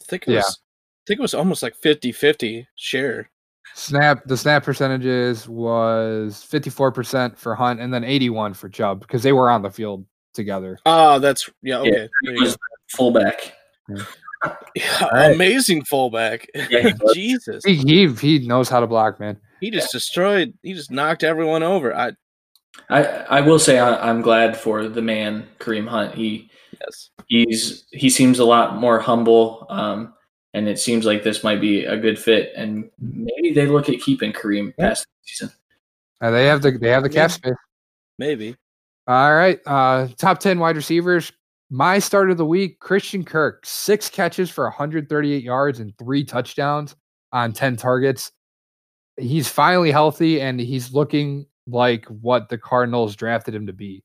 [0.00, 0.38] think it yeah.
[0.38, 3.28] was I think it was almost like 50-50 share.
[3.74, 9.32] Snap the snap percentages was 54% for Hunt and then 81 for Chubb because they
[9.32, 10.78] were on the field together.
[10.86, 12.08] Oh, that's yeah, okay.
[12.22, 12.54] Yeah,
[12.90, 13.52] fullback.
[13.88, 14.04] Yeah.
[14.74, 15.34] Yeah, right.
[15.34, 16.48] Amazing fullback.
[16.68, 17.64] Yeah, Jesus.
[17.64, 19.38] He, he he knows how to block, man.
[19.60, 20.52] He just destroyed.
[20.62, 21.94] He just knocked everyone over.
[21.94, 22.12] I
[22.90, 26.14] I I will say I, am glad for the man Kareem Hunt.
[26.14, 26.50] He
[26.84, 30.12] yes he's he seems a lot more humble, um,
[30.54, 32.52] and it seems like this might be a good fit.
[32.56, 34.88] And maybe they look at keeping Kareem yeah.
[34.88, 35.56] past the season.
[36.20, 37.54] Uh, they have the they have the cap space.
[38.18, 38.56] Maybe.
[39.08, 41.32] All right, uh, top ten wide receivers.
[41.70, 46.94] My start of the week: Christian Kirk, six catches for 138 yards and three touchdowns
[47.32, 48.30] on 10 targets.
[49.16, 54.04] He's finally healthy and he's looking like what the Cardinals drafted him to be.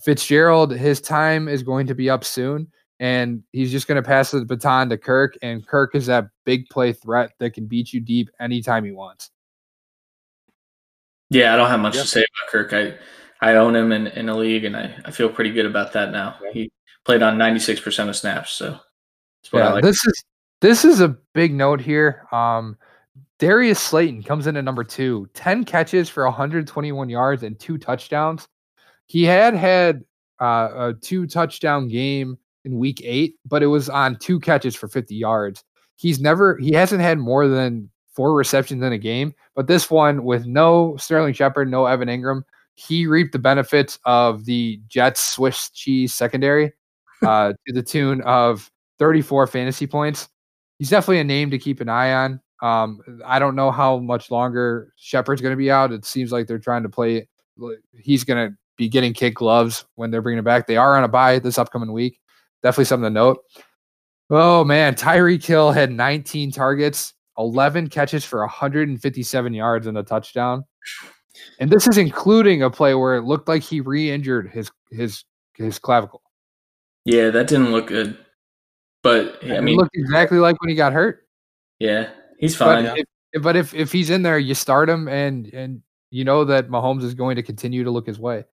[0.00, 2.68] Fitzgerald, his time is going to be up soon,
[3.00, 5.36] and he's just going to pass the baton to Kirk.
[5.42, 9.30] And Kirk is that big play threat that can beat you deep anytime he wants.
[11.30, 12.04] Yeah, I don't have much yep.
[12.04, 12.72] to say about Kirk.
[12.72, 12.94] I
[13.40, 16.12] I own him in, in a league, and I, I feel pretty good about that
[16.12, 16.36] now.
[16.52, 16.70] He
[17.04, 18.78] played on ninety six percent of snaps, so
[19.52, 19.82] yeah, like.
[19.82, 20.24] this is
[20.60, 22.26] this is a big note here.
[22.32, 22.76] Um,
[23.38, 28.46] Darius Slayton comes in at number two, 10 catches for 121 yards and two touchdowns.
[29.06, 30.04] He had had
[30.40, 34.88] uh, a two touchdown game in week eight, but it was on two catches for
[34.88, 35.64] 50 yards.
[35.96, 40.24] He's never, he hasn't had more than four receptions in a game, but this one
[40.24, 42.42] with no Sterling Shepard, no Evan Engram,
[42.74, 46.72] he reaped the benefits of the Jets Swiss cheese secondary
[47.22, 50.28] uh, to the tune of 34 fantasy points.
[50.78, 52.40] He's definitely a name to keep an eye on.
[52.62, 55.92] Um, I don't know how much longer Shepard's going to be out.
[55.92, 57.28] It seems like they're trying to play.
[57.92, 60.66] He's going to be getting kid gloves when they're bringing it back.
[60.66, 62.20] They are on a bye this upcoming week.
[62.62, 63.38] Definitely something to note.
[64.30, 70.64] Oh man, Tyreek Hill had 19 targets, 11 catches for 157 yards and a touchdown.
[71.58, 75.78] And this is including a play where it looked like he re-injured his his his
[75.78, 76.22] clavicle.
[77.04, 78.16] Yeah, that didn't look good.
[79.02, 81.26] But I mean, it looked exactly like when he got hurt.
[81.78, 82.84] Yeah, he's fine.
[82.84, 82.98] But,
[83.32, 86.68] if, but if if he's in there, you start him, and and you know that
[86.68, 88.44] Mahomes is going to continue to look his way.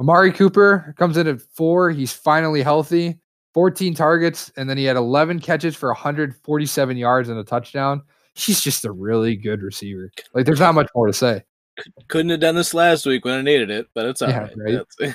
[0.00, 1.90] Amari Cooper comes in at four.
[1.90, 3.18] He's finally healthy.
[3.54, 8.02] 14 targets, and then he had 11 catches for 147 yards and a touchdown.
[8.34, 10.10] He's just a really good receiver.
[10.34, 11.44] Like, there's not much more to say.
[12.08, 14.86] Couldn't have done this last week when I needed it, but it's all yeah, right.
[15.00, 15.14] right?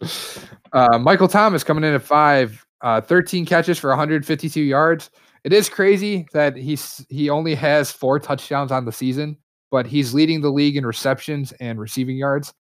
[0.72, 5.10] uh, Michael Thomas coming in at five, uh, 13 catches for 152 yards.
[5.44, 9.36] It is crazy that he's he only has four touchdowns on the season,
[9.70, 12.54] but he's leading the league in receptions and receiving yards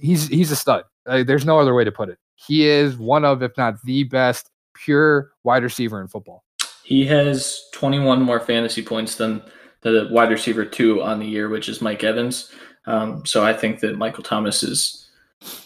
[0.00, 0.84] he's he's a stud.
[1.06, 2.18] there's no other way to put it.
[2.34, 6.44] He is one of, if not the best, pure wide receiver in football.
[6.82, 9.42] He has 21 more fantasy points than
[9.82, 12.50] the wide receiver two on the year, which is Mike Evans.
[12.86, 15.08] Um, so I think that Michael Thomas is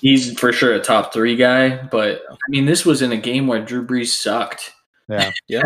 [0.00, 1.82] he's for sure a top three guy.
[1.90, 4.72] But I mean, this was in a game where Drew Brees sucked.
[5.08, 5.62] Yeah, yeah.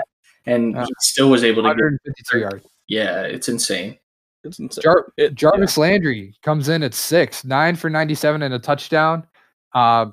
[0.47, 0.85] and Yeah.
[0.87, 1.77] he still was able to get.
[1.83, 2.67] 152 yards.
[2.89, 3.99] Yeah, it's insane.
[4.45, 4.83] It's insane.
[4.83, 9.27] Jar- It- Jarvis Landry comes in at six, nine for 97 and a touchdown.
[9.75, 10.07] Uh,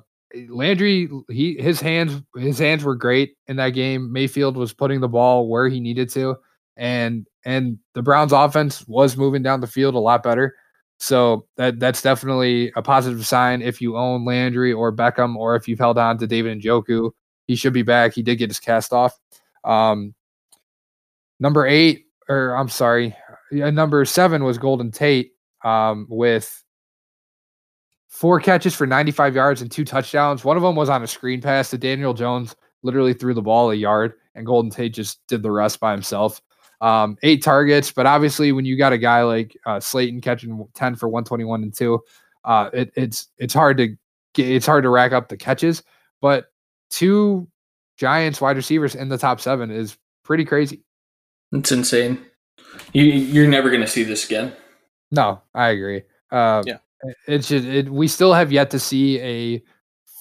[0.48, 4.12] Landry, he his hands his hands were great in that game.
[4.12, 6.36] Mayfield was putting the ball where he needed to,
[6.76, 10.54] and and the Browns offense was moving down the field a lot better.
[11.00, 15.66] So that that's definitely a positive sign if you own Landry or Beckham or if
[15.66, 17.10] you've held on to David Njoku.
[17.48, 18.14] He should be back.
[18.14, 19.18] He did get his cast off.
[19.64, 20.14] Um,
[21.40, 23.16] number eight, or I'm sorry,
[23.50, 25.32] yeah, number seven was Golden Tate
[25.64, 26.62] um, with
[28.08, 30.44] four catches for 95 yards and two touchdowns.
[30.44, 33.70] One of them was on a screen pass to Daniel Jones, literally threw the ball
[33.70, 36.42] a yard, and Golden Tate just did the rest by himself.
[36.80, 40.96] Um, eight targets, but obviously when you got a guy like uh, Slayton catching 10
[40.96, 42.00] for 121 and two,
[42.44, 43.88] uh, it, it's it's hard to
[44.32, 45.82] get, it's hard to rack up the catches.
[46.22, 46.46] But
[46.88, 47.48] two
[47.98, 50.82] Giants wide receivers in the top seven is pretty crazy.
[51.52, 52.24] It's insane.
[52.92, 54.52] You you're never gonna see this again.
[55.10, 56.02] No, I agree.
[56.30, 56.78] Uh, Yeah.
[57.26, 59.62] it's just it, we still have yet to see a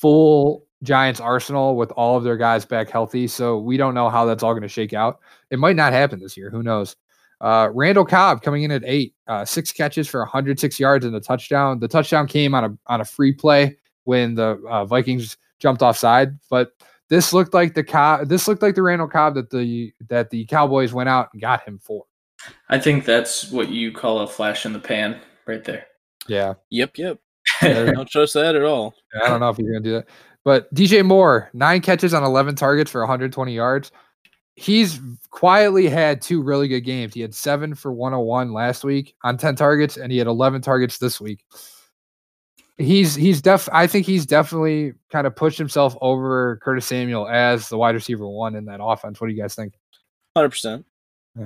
[0.02, 4.26] full Giants arsenal with all of their guys back healthy, so we don't know how
[4.26, 5.20] that's all going to shake out.
[5.52, 6.50] It might not happen this year.
[6.50, 6.96] Who knows?
[7.42, 11.20] Uh, Randall Cobb coming in at eight, uh, six catches for 106 yards and a
[11.20, 11.80] touchdown.
[11.80, 16.38] The touchdown came on a on a free play when the uh, Vikings jumped offside,
[16.50, 16.72] but
[17.10, 18.28] this looked like the Cobb.
[18.30, 21.68] This looked like the Randall Cobb that the that the Cowboys went out and got
[21.68, 22.06] him for.
[22.70, 25.86] I think that's what you call a flash in the pan, right there.
[26.28, 26.54] Yeah.
[26.70, 27.20] Yep, yep.
[27.62, 28.94] There- Don't trust that at all.
[29.24, 30.08] I don't know if he's going to do that.
[30.46, 33.92] But DJ Moore, nine catches on 11 targets for 120 yards.
[34.56, 35.00] He's
[35.32, 37.14] quietly had two really good games.
[37.14, 40.98] He had seven for 101 last week on 10 targets, and he had 11 targets
[40.98, 41.44] this week.
[42.78, 43.68] He's he's def.
[43.74, 48.28] I think he's definitely kind of pushed himself over Curtis Samuel as the wide receiver
[48.28, 49.20] one in that offense.
[49.20, 49.74] What do you guys think?
[50.36, 50.86] Hundred percent.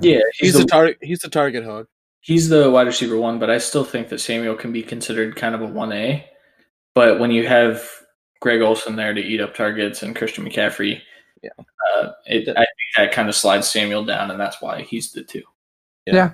[0.00, 0.98] Yeah, He's he's the the, target.
[1.02, 1.86] He's the target hog.
[2.20, 5.54] he's the wide receiver one, but I still think that Samuel can be considered kind
[5.54, 6.24] of a one A.
[6.94, 7.88] But when you have
[8.40, 11.00] Greg Olsen there to eat up targets and Christian McCaffrey,
[11.42, 11.50] Yeah.
[11.58, 15.22] uh, it, I think that kind of slides Samuel down, and that's why he's the
[15.24, 15.42] two.
[16.06, 16.14] Yeah.
[16.14, 16.28] Yeah.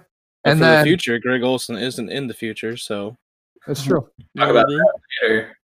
[0.44, 3.16] But And for then- the future, Greg Olsen isn't in the future, so
[3.66, 4.08] That's true.
[4.36, 4.92] Talk about that
[5.22, 5.56] later.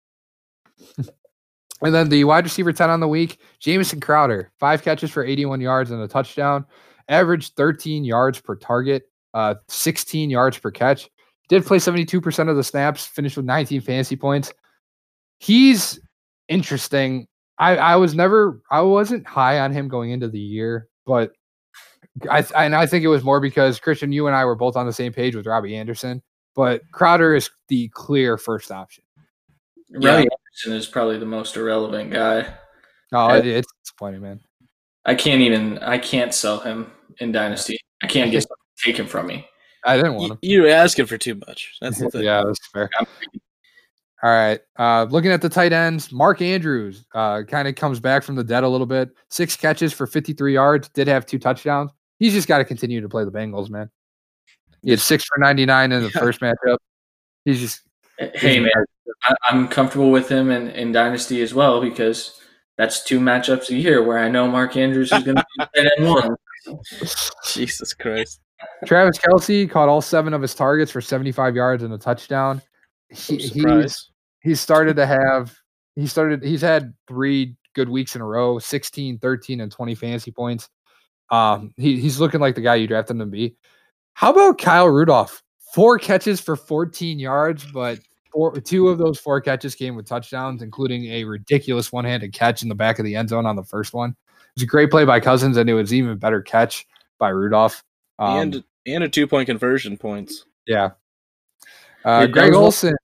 [1.83, 5.61] And then the wide receiver 10 on the week, Jamison Crowder, five catches for 81
[5.61, 6.65] yards and a touchdown,
[7.09, 11.09] averaged 13 yards per target, uh, 16 yards per catch.
[11.49, 14.53] Did play 72% of the snaps, finished with 19 fantasy points.
[15.39, 16.01] He's
[16.49, 17.29] interesting.
[17.59, 21.33] I, I was never, I wasn't high on him going into the year, but
[22.29, 24.87] I, and I think it was more because Christian, you and I were both on
[24.87, 26.23] the same page with Robbie Anderson,
[26.55, 29.05] but Crowder is the clear first option.
[29.89, 30.11] Yeah.
[30.11, 32.53] Robbie Anderson is probably the most irrelevant guy.
[33.13, 34.41] Oh, I- it, it's disappointing, man.
[35.05, 35.79] I can't even.
[35.79, 36.91] I can't sell him
[37.21, 37.79] in Dynasty.
[38.03, 38.43] I can't get
[38.85, 39.47] someone to from me.
[39.85, 40.39] I didn't want y- him.
[40.43, 41.77] you're asking for too much.
[41.81, 42.23] That's the thing.
[42.23, 42.91] yeah, that's fair.
[44.23, 44.61] All right.
[44.79, 48.43] Uh, looking at the tight ends, Mark Andrews uh, kind of comes back from the
[48.45, 49.11] dead a little bit.
[49.29, 51.91] Six catches for 53 yards, did have two touchdowns.
[52.19, 53.91] He's just got to continue to play the Bengals, man.
[54.83, 56.21] He had six for 99 in the Yeah.
[56.21, 56.79] first matchup.
[57.45, 57.83] He's just,
[58.19, 58.71] Hey man,
[59.25, 62.41] I, I'm comfortable with him in, in Dynasty as well because
[62.79, 65.91] that's two matchups a year where I know Mark Andrews is going to be tight
[65.99, 66.37] end one.
[67.47, 68.41] Jesus Christ.
[68.87, 72.63] Travis Kelce caught all seven of his targets for 75 yards and a touchdown.
[73.11, 75.55] He, he's, he's started to have
[75.95, 80.31] he started he's had three good weeks in a row 16 13 and 20 fantasy
[80.31, 80.69] points.
[81.31, 83.57] Um he, he's looking like the guy you drafted him to be.
[84.15, 85.43] How about kyle rudolph?
[85.75, 88.01] Four catches for 14 yards but
[88.33, 92.69] four, two of those four catches came with touchdowns including a ridiculous one-handed catch in
[92.69, 94.17] the back of the end zone on the first one
[94.57, 96.87] was a great play by cousins and it was even better catch
[97.19, 97.83] by rudolph
[98.19, 100.45] um, and and a two point conversion points.
[100.67, 100.91] yeah
[102.05, 102.97] Yeah, uh, greg was one- olsen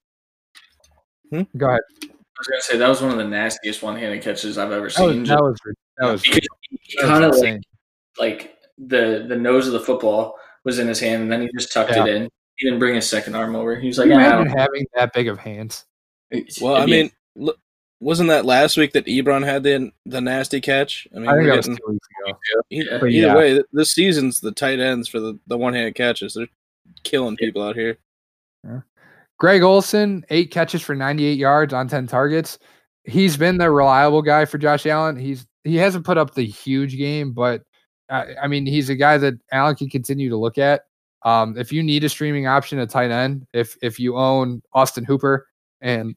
[1.31, 1.43] Hmm?
[1.57, 2.07] go ahead I
[2.39, 5.01] was going to say that was one of the nastiest one-handed catches I've ever that
[5.07, 5.25] was, seen.
[5.25, 5.59] that was,
[5.99, 7.61] that was, that was kind of like,
[8.19, 10.35] like the the nose of the football
[10.65, 12.05] was in his hand, and then he just tucked Yeah.
[12.05, 12.29] it in.
[12.57, 13.79] He didn't bring his second arm over.
[13.79, 15.85] He was like, you I imagine don't- having that big of hands?
[16.61, 17.59] Well, I mean, look,
[18.03, 21.07] wasn't that last week that Ebron had the the nasty catch?
[21.15, 22.39] I mean, I think we're that was two weeks ago.
[22.69, 22.81] Yeah.
[22.85, 23.37] Either yeah.
[23.37, 26.35] way, this season's the tight ends for the, the one handed catches.
[26.35, 26.49] They're
[27.05, 27.99] killing people out here.
[29.39, 32.59] Greg Olsen, eight catches for 98 yards on 10 targets.
[33.05, 35.17] He's been the reliable guy for Josh Allen.
[35.17, 37.63] He's he hasn't put up the huge game, but
[38.09, 40.83] uh, I mean he's a guy that Allen can continue to look at.
[41.25, 45.05] Um, if you need a streaming option at tight end, if if you own Austin
[45.05, 45.47] Hooper
[45.81, 46.17] and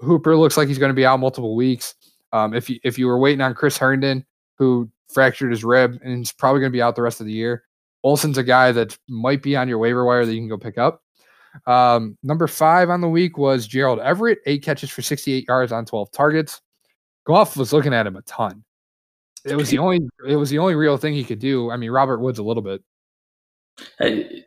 [0.00, 1.94] Hooper looks like he's going to be out multiple weeks.
[2.32, 4.24] Um, if you if you were waiting on Chris Herndon,
[4.58, 7.32] who fractured his rib and he's probably going to be out the rest of the
[7.32, 7.64] year.
[8.02, 10.78] Olsen's a guy that might be on your waiver wire that you can go pick
[10.78, 11.02] up.
[11.66, 15.86] Um, number five on the week was Gerald Everett, eight catches for 68 yards on
[15.86, 16.60] 12 targets.
[17.24, 18.62] Goff was looking at him a ton.
[19.44, 21.70] It was the only it was the only real thing he could do.
[21.70, 22.82] I mean, Robert Woods a little bit.
[24.00, 24.44] I,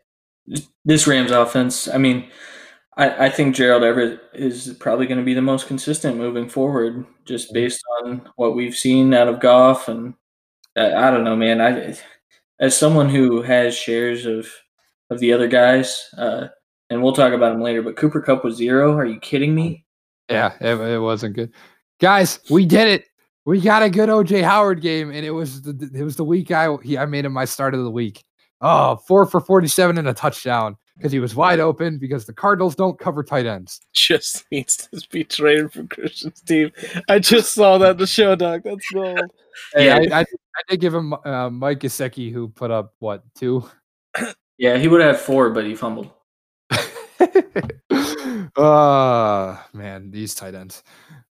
[0.85, 2.29] this Rams offense, I mean,
[2.99, 7.05] I, I think Gerald Everett is probably going to be the most consistent moving forward,
[7.23, 9.87] just based on what we've seen out of Goff.
[9.87, 10.15] And
[10.75, 11.61] I, I don't know, man.
[11.61, 11.97] I,
[12.59, 14.51] as someone who has shares of
[15.09, 16.47] of the other guys, uh,
[16.89, 17.81] and we'll talk about him later.
[17.81, 18.93] But Cooper Kupp was zero.
[18.97, 19.85] Are you kidding me?
[20.29, 21.53] Yeah, it, it wasn't good,
[22.01, 22.41] guys.
[22.49, 23.05] We did it.
[23.45, 26.51] We got a good OJ Howard game, and it was the it was the week
[26.51, 28.25] I he, I made him my start of the week.
[28.59, 32.75] Oh, four for 47 and a touchdown because he was wide open because the Cardinals
[32.75, 33.79] don't cover tight ends.
[33.93, 36.71] Just needs to be traded for Christian's team.
[37.07, 38.63] I just saw that in the show, Doc.
[38.65, 39.21] That's gold.
[39.73, 40.15] Hey, yeah.
[40.15, 43.67] I, I, I, did give him uh, Mike Gesicki, who put up what two?
[44.61, 46.11] Yeah, he would have four, but he fumbled.
[48.57, 50.83] oh man, these tight ends.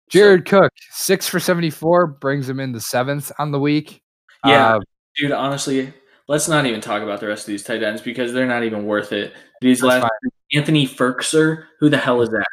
[0.10, 4.02] Jared so, Cook, six for seventy-four, brings him in the seventh on the week.
[4.46, 4.80] Yeah, uh,
[5.18, 5.34] dude.
[5.34, 5.94] Honestly,
[6.30, 8.86] let's not even talk about the rest of these tight ends because they're not even
[8.86, 9.34] worth it.
[9.60, 10.32] These last fine.
[10.54, 12.46] Anthony Firkser, who the hell is that?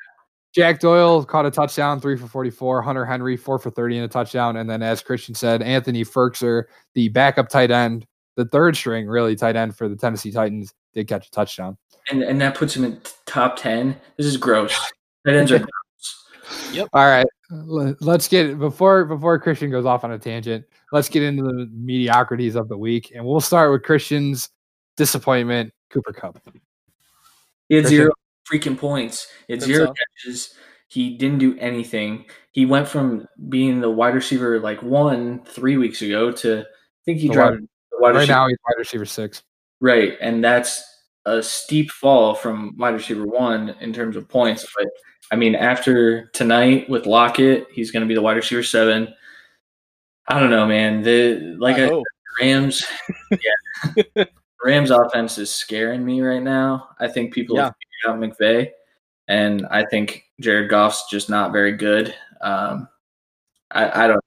[0.54, 2.80] Jack Doyle caught a touchdown, three for 44.
[2.80, 4.56] Hunter Henry, four for 30 and a touchdown.
[4.56, 6.64] And then, as Christian said, Anthony Firkser,
[6.94, 8.06] the backup tight end,
[8.36, 11.76] the third string, really tight end for the Tennessee Titans, did catch a touchdown.
[12.10, 13.94] And, and that puts him in top 10.
[14.16, 14.74] This is gross.
[15.26, 15.68] Tight ends are gross.
[16.72, 16.88] Yep.
[16.92, 17.26] All right.
[17.50, 22.54] Let's get before before Christian goes off on a tangent let's get into the mediocrities
[22.54, 24.50] of the week, and we'll start with Christian's
[24.96, 26.40] disappointment, Cooper Kupp.
[27.68, 27.88] He had Christian.
[27.88, 28.12] zero
[28.50, 29.26] freaking points.
[29.46, 30.54] He had zero catches.
[30.88, 32.26] He didn't do anything.
[32.52, 36.64] He went from being the wide receiver like one three weeks ago to I
[37.04, 38.32] think he the dropped wide, wide right receiver.
[38.32, 39.42] now he's wide receiver six.
[39.80, 40.82] Right, and that's
[41.26, 44.64] a steep fall from wide receiver one in terms of points.
[44.76, 44.86] But
[45.30, 49.12] I mean, after tonight with Lockett, he's going to be the wide receiver seven.
[50.28, 51.02] I don't know, man.
[51.02, 52.02] The like I, I
[52.40, 52.84] Rams,
[54.16, 54.24] yeah,
[54.64, 56.88] Rams offense is scaring me right now.
[57.00, 57.64] I think people yeah.
[57.64, 57.74] have
[58.04, 58.70] figured out McVay,
[59.28, 62.14] and I think Jared Goff's just not very good.
[62.40, 62.88] Um,
[63.70, 64.24] I, I don't.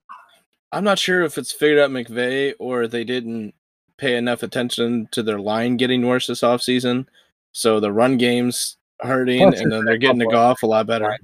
[0.71, 3.53] I'm not sure if it's figured out McVay or they didn't
[3.97, 7.05] pay enough attention to their line getting worse this offseason.
[7.51, 11.17] So the run game's hurting, Plus, and then they're getting to Goff a lot better.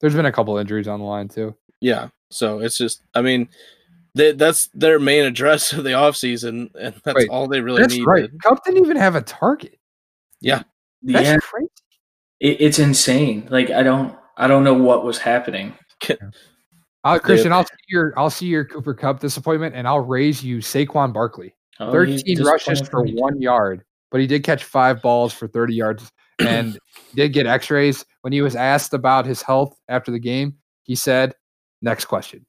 [0.00, 1.54] There's been a couple injuries on the line too.
[1.80, 3.48] Yeah, so it's just, I mean,
[4.14, 7.94] they, that's their main address of the offseason, and that's Wait, all they really that's
[7.94, 8.06] need.
[8.06, 8.30] Right.
[8.42, 9.78] Kupp didn't even have a target.
[10.40, 10.62] Yeah.
[11.02, 11.36] That's yeah.
[11.36, 11.70] crazy.
[12.40, 13.46] It, it's insane.
[13.50, 15.74] Like I don't I don't know what was happening.
[17.04, 20.58] Uh, Christian, I'll see your I'll see your Cooper Kupp disappointment, and I'll raise you
[20.58, 21.54] Saquon Barkley.
[21.80, 26.10] Oh, Thirteen rushes for one yard, but he did catch five balls for thirty yards,
[26.40, 26.78] and
[27.14, 28.04] did get X-rays.
[28.22, 31.34] When he was asked about his health after the game, he said,
[31.82, 32.46] "Next question."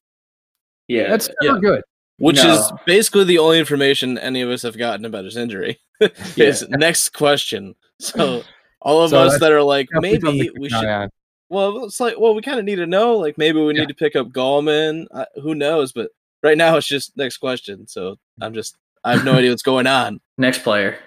[0.87, 1.61] Yeah, that's never yeah.
[1.61, 1.81] good.
[2.17, 2.53] Which no.
[2.53, 5.79] is basically the only information any of us have gotten about his injury.
[6.37, 7.75] is next question.
[7.99, 8.43] So
[8.81, 11.09] all of so us that are like, maybe we should.
[11.49, 13.17] Well, it's like, well, we kind of need to know.
[13.17, 13.81] Like, maybe we yeah.
[13.81, 15.05] need to pick up Gallman.
[15.11, 15.91] Uh, who knows?
[15.91, 16.09] But
[16.41, 17.87] right now, it's just next question.
[17.87, 20.21] So I'm just, I have no idea what's going on.
[20.37, 20.97] Next player.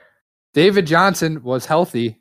[0.55, 2.18] David Johnson was healthy.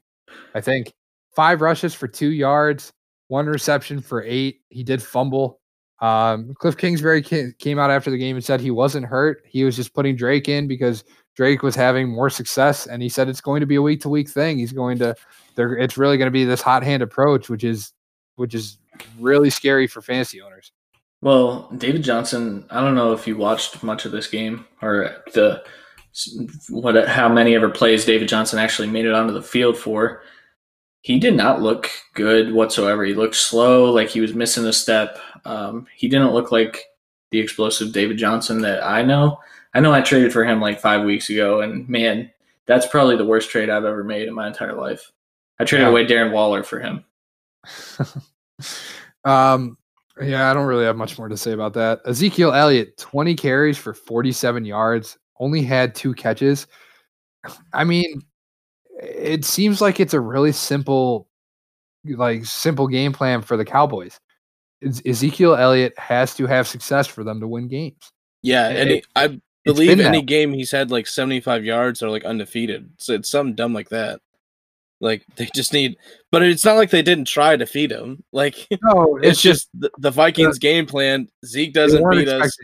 [0.53, 0.93] I think
[1.35, 2.91] five rushes for two yards,
[3.27, 4.61] one reception for eight.
[4.69, 5.59] He did fumble.
[5.99, 9.43] Um, Cliff Kingsbury came out after the game and said he wasn't hurt.
[9.47, 11.03] He was just putting Drake in because
[11.35, 14.09] Drake was having more success, and he said it's going to be a week to
[14.09, 14.57] week thing.
[14.57, 15.15] He's going to.
[15.57, 17.93] It's really going to be this hot hand approach, which is,
[18.35, 18.77] which is
[19.19, 20.71] really scary for fantasy owners.
[21.21, 25.63] Well, David Johnson, I don't know if you watched much of this game or the
[26.69, 30.21] what how many ever plays David Johnson actually made it onto the field for
[31.01, 33.05] he did not look good whatsoever.
[33.05, 35.19] He looked slow, like he was missing a step.
[35.45, 36.83] Um, he didn't look like
[37.31, 39.39] the explosive David Johnson that I know.
[39.73, 42.29] I know I traded for him like five weeks ago, and man,
[42.65, 45.11] that's probably the worst trade I've ever made in my entire life.
[45.59, 45.91] I traded yeah.
[45.91, 47.05] away Darren Waller for him.
[49.23, 49.77] um,
[50.21, 52.01] yeah, I don't really have much more to say about that.
[52.05, 56.67] Ezekiel Elliott, 20 carries for 47 yards, only had two catches.
[57.73, 58.21] I mean,
[59.01, 61.27] it seems like it's a really simple,
[62.05, 64.19] like simple game plan for the Cowboys.
[64.83, 68.11] Ezekiel Elliott has to have success for them to win games.
[68.43, 72.89] Yeah, and it, I believe any game he's had like 75 yards or like undefeated.
[72.97, 74.21] So it's something dumb like that.
[74.99, 75.97] Like they just need,
[76.31, 78.23] but it's not like they didn't try to feed him.
[78.31, 81.29] Like no, it's, it's just the, the Vikings game plan.
[81.45, 82.55] Zeke doesn't beat us.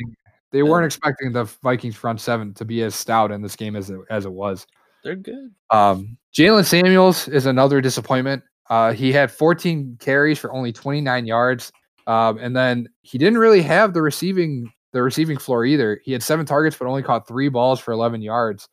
[0.54, 0.66] They Yeah.
[0.70, 4.00] weren't expecting the Vikings front seven to be as stout in this game as it,
[4.10, 4.66] as it was.
[5.04, 5.52] They're good.
[5.72, 8.44] Um, Jaylen Samuels is another disappointment.
[8.70, 11.72] Uh, he had 14 carries for only 29 yards,
[12.08, 16.00] um, and then he didn't really have the receiving the receiving floor either.
[16.06, 18.70] He had seven targets, but only caught three balls for 11 yards.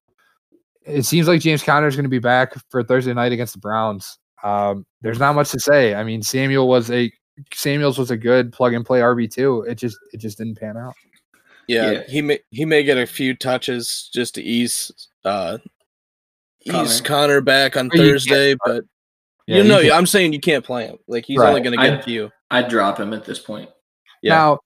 [0.85, 3.59] It seems like James Conner is going to be back for Thursday night against the
[3.59, 4.19] Browns.
[4.43, 5.95] Um, there's not much to say.
[5.95, 7.11] I mean, Samuel was a
[7.55, 9.63] Samuels was a good plug and play RB two.
[9.63, 10.95] It just it just didn't pan out.
[11.71, 12.03] Yeah, Yeah.
[12.09, 14.91] he may he may get a few touches just to ease
[15.25, 15.59] uh
[16.67, 17.03] ease Conner.
[17.05, 18.85] Conner back on Or you Thursday, but
[19.47, 20.99] Yeah, you know, can- I'm saying you can't play him.
[21.07, 21.49] Like he's Right.
[21.49, 22.31] only going to get a few.
[22.51, 23.71] I'd drop him at this point.
[24.23, 24.35] Yeah.
[24.35, 24.59] Now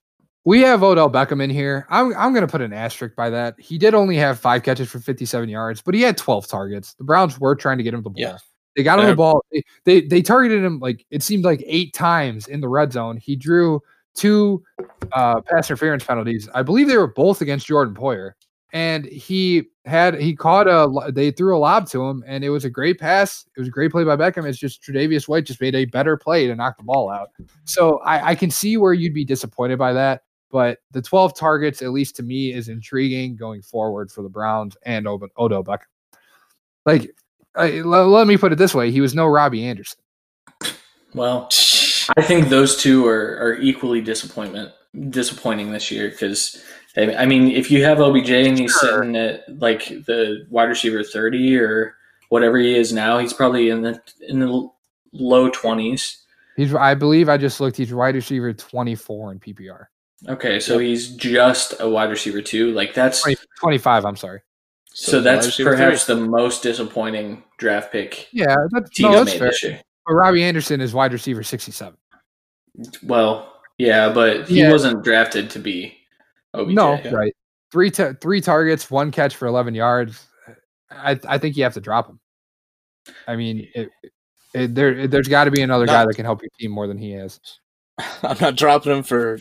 [0.45, 1.85] we have Odell Beckham in here.
[1.89, 3.55] I'm I'm gonna put an asterisk by that.
[3.59, 6.93] He did only have five catches for 57 yards, but he had 12 targets.
[6.95, 8.19] The Browns were trying to get him the ball.
[8.21, 8.37] Yeah.
[8.75, 9.45] They got him the They're- ball.
[9.51, 13.17] They, they they targeted him like it seemed like eight times in the red zone.
[13.17, 13.79] He drew
[14.15, 14.63] two
[15.11, 16.49] uh, pass interference penalties.
[16.53, 18.31] I believe they were both against Jordan Poyer.
[18.73, 22.65] And he had he caught a they threw a lob to him and it was
[22.65, 23.45] a great pass.
[23.55, 24.45] It was a great play by Beckham.
[24.45, 27.29] It's just Tre'Davious White just made a better play to knock the ball out.
[27.63, 30.23] So I, I can see where you'd be disappointed by that.
[30.51, 34.77] But the 12 targets, at least to me, is intriguing going forward for the Browns
[34.83, 35.65] and Ob- Odell.
[36.85, 37.11] Like,
[37.55, 39.99] I, let me put it this way: he was no Robbie Anderson.
[41.13, 41.49] Well,
[42.17, 44.71] I think those two are, are equally disappointment
[45.09, 46.63] disappointing this year because
[46.97, 48.99] I mean, if you have OBJ and he's Sure.
[48.99, 51.95] sitting at like the wide receiver thirty or
[52.29, 54.69] whatever he is now, he's probably in the in the
[55.11, 56.21] low twenties.
[56.55, 57.75] He's, I believe, I just looked.
[57.75, 59.87] He's wide receiver 24 in PPR.
[60.29, 62.71] Okay, so he's just a wide receiver too.
[62.71, 64.05] Like that's 20, 25.
[64.05, 64.39] I'm sorry.
[64.85, 66.15] so, wide that's perhaps three.
[66.15, 69.81] the most disappointing draft pick Yeah, that's, teams no, that's made fair.
[70.05, 70.15] This year.
[70.17, 71.97] But Robbie Anderson is wide receiver 67.
[73.03, 74.71] Well, yeah, but he Yeah.
[74.71, 75.97] wasn't drafted to be
[76.53, 76.73] OBJ.
[76.73, 77.11] No, yeah.
[77.11, 77.33] right.
[77.71, 80.27] Three ta- three targets, one catch for 11 yards.
[80.91, 82.19] I I think you have to drop him.
[83.27, 83.89] I mean, it,
[84.53, 86.97] it, there there's got to be another guy that can help your team more than
[86.97, 87.39] he is.
[88.23, 89.39] I'm not dropping him for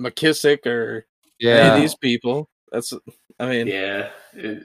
[0.00, 1.06] McKissic or
[1.40, 2.48] any Yeah, of these people.
[2.72, 2.92] That's
[3.38, 4.64] I mean, Yeah, it,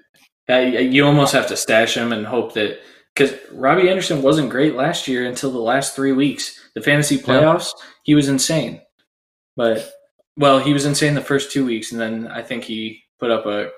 [0.49, 2.79] I, you almost have to stash him and hope that
[3.17, 6.59] because Robbie Anderson wasn't great last year until the last three weeks.
[6.75, 7.71] The fantasy playoffs,
[8.03, 8.81] he was insane.
[9.55, 9.91] But
[10.37, 13.47] well, he was insane the first two weeks, and then I think he put up
[13.47, 13.71] a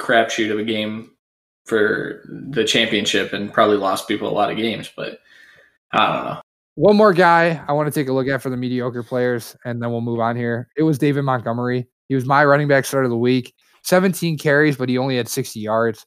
[0.00, 1.10] crapshoot of a game
[1.64, 2.22] for
[2.52, 4.88] the championship and probably lost people a lot of games.
[4.96, 5.18] But
[5.92, 6.40] I don't know.
[6.76, 9.82] one more guy I want to take a look at for the mediocre players, and
[9.82, 10.68] then we'll move on here.
[10.76, 11.88] It was David Montgomery.
[12.08, 13.52] He was my running back start of the week.
[13.82, 16.06] 17 carries, but he only had 60 yards.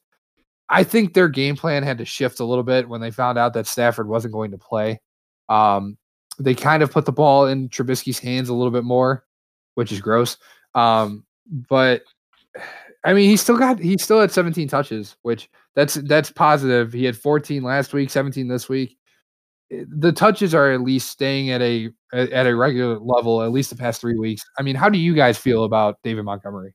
[0.70, 3.54] I think their game plan had to shift a little bit when they found out
[3.54, 5.00] that Stafford wasn't going to play.
[5.48, 5.98] Um,
[6.38, 9.24] they kind of put the ball in Trubisky's hands a little bit more,
[9.74, 10.38] which is gross.
[10.74, 11.24] Um,
[11.68, 12.02] but
[13.04, 16.92] I mean, he still got he still had 17 touches, which that's that's positive.
[16.92, 18.96] He had 14 last week, 17 this week.
[19.72, 23.70] Eh, The touches are at least staying at a at a regular level at least
[23.70, 24.42] the past three weeks.
[24.58, 26.74] I mean, how do you guys feel about David Montgomery?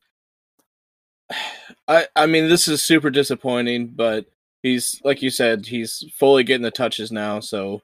[1.88, 4.26] I I mean this is super disappointing, but
[4.64, 7.82] he's like you said, he's fully getting the touches now, so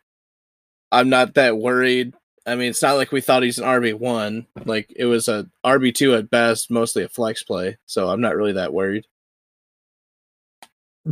[0.91, 2.13] I'm not that worried.
[2.45, 4.47] I mean, it's not like we thought he's an RB one.
[4.65, 7.77] Like it was a RB two at best, mostly a flex play.
[7.85, 9.05] So I'm not really that worried.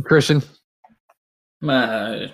[0.04, 0.42] Christian,
[1.66, 2.28] Uh,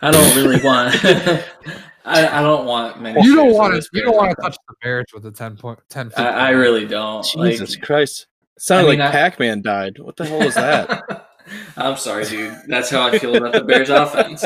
[0.00, 0.94] I don't really want.
[2.04, 3.22] I, I don't want many.
[3.22, 4.56] you don't shares of want to this you don't Bears want to offense.
[4.56, 7.22] touch the Bears with a 10 point 10 I, I really don't.
[7.24, 8.26] Jesus Like, Christ!
[8.58, 10.00] It sounded I mean, like I- Pac-Man died.
[10.00, 11.28] What the hell was that?
[11.76, 12.56] I'm sorry, dude.
[12.66, 14.44] That's how I feel about the Bears offense.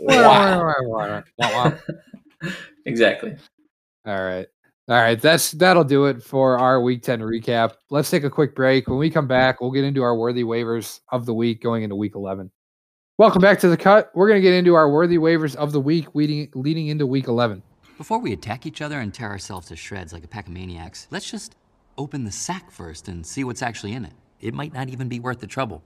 [0.00, 0.72] Wow.
[2.86, 3.36] Exactly.
[4.06, 4.46] All right.
[4.88, 5.20] All right.
[5.20, 7.74] That's that'll do it for our week 10 recap.
[7.90, 8.88] Let's take a quick break.
[8.88, 11.94] When we come back, we'll get into our worthy waivers of the week going into
[11.94, 12.50] week 11.
[13.18, 14.10] Welcome back to the cut.
[14.14, 17.28] We're going to get into our worthy waivers of the week leading leading into week
[17.28, 17.62] 11.
[17.98, 21.06] Before we attack each other and tear ourselves to shreds like a pack of maniacs,
[21.10, 21.54] let's just
[22.00, 24.14] open the sack first and see what's actually in it.
[24.40, 25.82] It might not even be worth the trouble.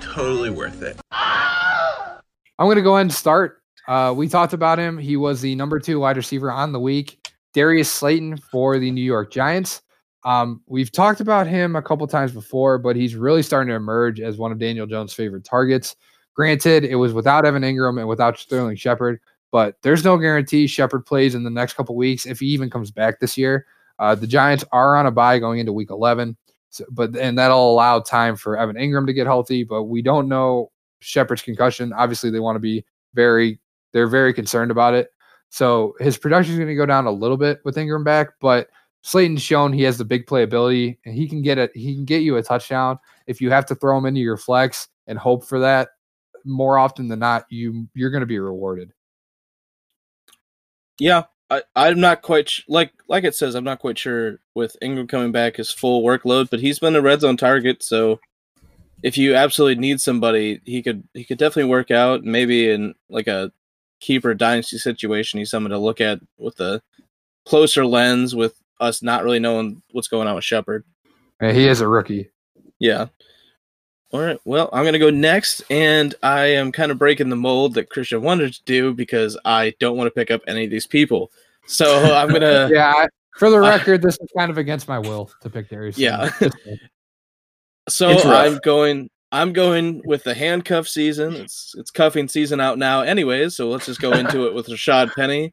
[0.00, 0.98] Totally worth it.
[1.12, 3.60] I'm going to go ahead and start.
[3.86, 4.96] Uh, we talked about him.
[4.96, 7.18] He was the number two wide receiver on the week.
[7.52, 9.82] Darius Slayton for the New York Giants.
[10.24, 14.20] Um, we've talked about him a couple times before, but he's really starting to emerge
[14.20, 15.94] as one of Daniel Jones' favorite targets.
[16.34, 19.20] Granted, it was without Evan Engram and without Sterling Shepard,
[19.56, 22.90] but there's no guarantee Shepard plays in the next couple weeks if he even comes
[22.90, 23.64] back this year.
[23.98, 26.36] Uh, the Giants are on a bye going into week 11,
[26.68, 29.64] so, but and that'll allow time for Evan Engram to get healthy.
[29.64, 31.94] But we don't know Shepard's concussion.
[31.94, 32.84] Obviously, they want to be
[33.14, 33.58] very
[33.94, 35.08] they're very concerned about it.
[35.48, 38.68] So his production is going to go down a little bit with Engram back, but
[39.00, 41.74] Slayton's shown he has the big playability and he can get it.
[41.74, 44.88] He can get you a touchdown if you have to throw him into your flex
[45.06, 45.88] and hope for that.
[46.44, 48.92] More often than not, you you're going to be rewarded.
[50.98, 53.54] Yeah, I, I'm not quite sh- like like it says.
[53.54, 57.02] I'm not quite sure with Engram coming back his full workload, but he's been a
[57.02, 57.82] red zone target.
[57.82, 58.20] So
[59.02, 62.24] if you absolutely need somebody, he could he could definitely work out.
[62.24, 63.52] Maybe in like a
[64.00, 66.82] keeper dynasty situation, he's someone to look at with a
[67.44, 68.34] closer lens.
[68.34, 70.84] With us not really knowing what's going on with Shepard.
[71.40, 72.30] Yeah, he is a rookie.
[72.78, 73.06] Yeah.
[74.16, 74.40] All right.
[74.46, 77.90] Well, I'm going to go next, and I am kind of breaking the mold that
[77.90, 81.30] Christian wanted to do because I don't want to pick up any of these people.
[81.66, 82.70] So I'm going to.
[82.72, 83.08] yeah.
[83.36, 85.98] For the record, this is kind of against my will to pick Darius.
[85.98, 86.30] Yeah.
[87.90, 89.10] so I'm going.
[89.32, 91.34] I'm going with the handcuff season.
[91.34, 93.54] It's it's cuffing season out now, anyways.
[93.54, 95.52] So let's just go into it with Rashad Penny.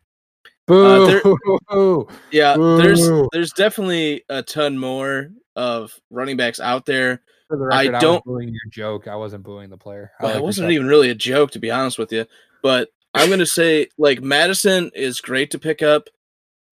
[0.67, 1.37] Boo!
[1.69, 2.77] Uh, there, yeah, Boo.
[2.77, 7.21] there's there's definitely a ton more of running backs out there.
[7.49, 9.07] Record, I don't I booing your joke.
[9.07, 10.11] I wasn't booing the player.
[10.19, 12.25] Well, it wasn't even really a joke, to be honest with you.
[12.61, 16.09] But I'm gonna say like Mattison is great to pick up,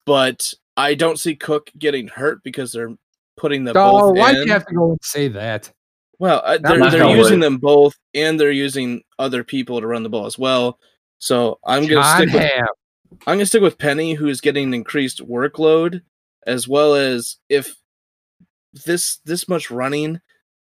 [0.05, 2.95] but I don't see Cook getting hurt because they're
[3.38, 4.17] putting them oh, both.
[4.17, 4.36] why in.
[4.36, 5.72] do you have to go and say that?
[6.19, 10.09] Well, uh, they're they're using them both, and they're using other people to run the
[10.09, 10.80] ball as well.
[11.19, 12.51] So I'm gonna stick with
[13.28, 16.01] I'm gonna stick with Penny, who's getting increased workload,
[16.47, 17.76] as well as if
[18.86, 20.22] this this much running,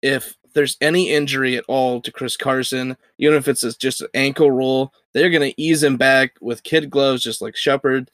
[0.05, 4.51] if there's any injury at all to Chris Carson, even if it's just an ankle
[4.51, 8.11] roll, they're gonna ease him back with kid gloves, just like Shepard.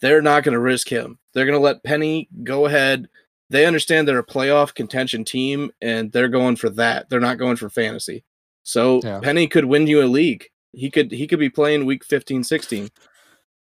[0.00, 1.18] They're not gonna risk him.
[1.32, 3.08] They're gonna let Penny go ahead.
[3.50, 7.10] They understand they're a playoff contention team, and they're going for that.
[7.10, 8.24] They're not going for fantasy.
[8.62, 9.20] So yeah.
[9.20, 10.46] Penny could win you a league.
[10.72, 12.88] He could he could be playing week 15, 16.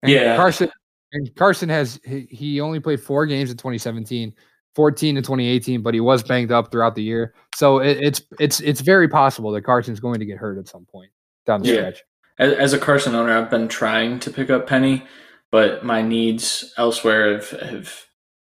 [0.02, 0.72] And yeah, Carson.
[1.12, 4.34] And Carson has he, he only played four games in 2017,
[4.76, 7.34] 14 in 2018, but he was banged up throughout the year.
[7.56, 10.86] So it, it's it's it's very possible that Carson's going to get hurt at some
[10.86, 11.12] point
[11.46, 11.74] down the yeah.
[11.76, 12.04] stretch.
[12.38, 15.04] As, as a Carson owner, I've been trying to pick up Penny,
[15.52, 18.06] but my needs elsewhere have, have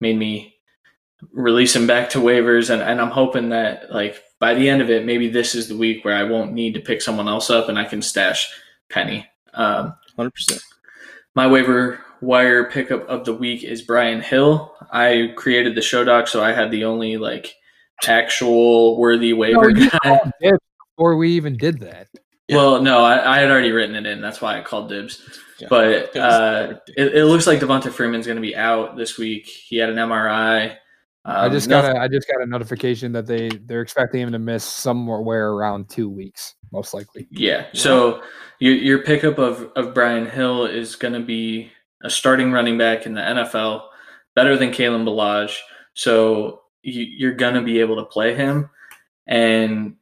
[0.01, 0.55] made me
[1.31, 4.89] release him back to waivers, and, and I'm hoping that like by the end of
[4.89, 7.69] it, maybe this is the week where I won't need to pick someone else up
[7.69, 8.51] and I can stash
[8.89, 9.27] Penny.
[9.53, 10.61] Um, Hundred percent.
[11.33, 14.75] My waiver wire pickup of the week is Brian Hill.
[14.91, 17.55] I created the show doc, so I had the only like
[18.07, 20.19] actual worthy waiver no, guy.
[20.95, 22.07] Before we even did that.
[22.47, 22.57] Yeah.
[22.57, 24.21] Well, no, I, I, had already written it in.
[24.21, 25.21] That's why I called dibs.
[25.59, 25.67] Yeah.
[25.69, 29.47] But uh, it, it, looks like Devonta Freeman's going to be out this week.
[29.47, 30.71] He had an MRI.
[31.27, 34.31] Um, I just got a I just got a notification that they they're expecting him
[34.31, 37.27] to miss somewhere around two weeks, most likely.
[37.31, 37.65] Yeah.
[37.73, 38.21] So
[38.59, 41.71] your your pickup of of Brian Hill is going to be
[42.03, 43.87] a starting running back in the NFL,
[44.35, 45.57] better than Kalen Ballage.
[45.93, 48.69] So you, you're going to be able to play him,
[49.27, 49.95] and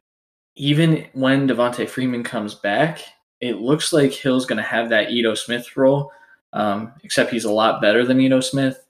[0.56, 3.00] even when Devonta Freeman comes back,
[3.40, 6.12] it looks like Hill's going to have that Ito Smith role,
[6.52, 8.84] um, except he's a lot better than Ito Smith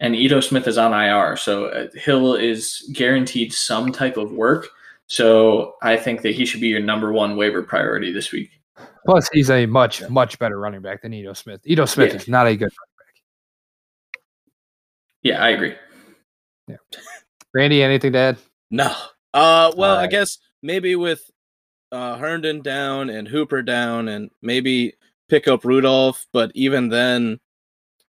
[0.00, 1.36] and Ito Smith is on IR.
[1.36, 4.68] So uh, Hill is guaranteed some type of work.
[5.06, 8.59] So I think that he should be your number one waiver priority this week.
[9.06, 11.60] Plus, he's a much, much better running back than Ito Smith.
[11.64, 12.16] Ito Smith yeah.
[12.16, 13.22] is not a good running back.
[15.22, 15.74] Yeah, I agree.
[16.68, 16.76] Yeah.
[17.52, 18.38] Randy, anything to add?
[18.70, 18.94] No.
[19.34, 20.04] Uh, well, right.
[20.04, 21.22] I guess maybe with
[21.92, 24.94] uh, Herndon down and Hooper down, and maybe
[25.28, 27.40] pick up Rudolph, but even then,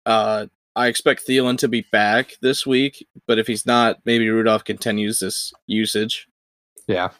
[0.07, 0.46] uh,
[0.76, 5.20] I expect Thielen to be back this week, but if he's not, maybe Rudolph continues
[5.20, 6.28] this usage.
[6.88, 7.11] Yeah.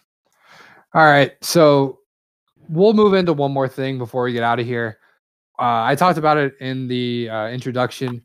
[0.93, 1.32] All right.
[1.41, 2.01] So
[2.69, 4.99] we'll move into one more thing before we get out of here.
[5.59, 8.23] Uh, I talked about it in the uh, introduction.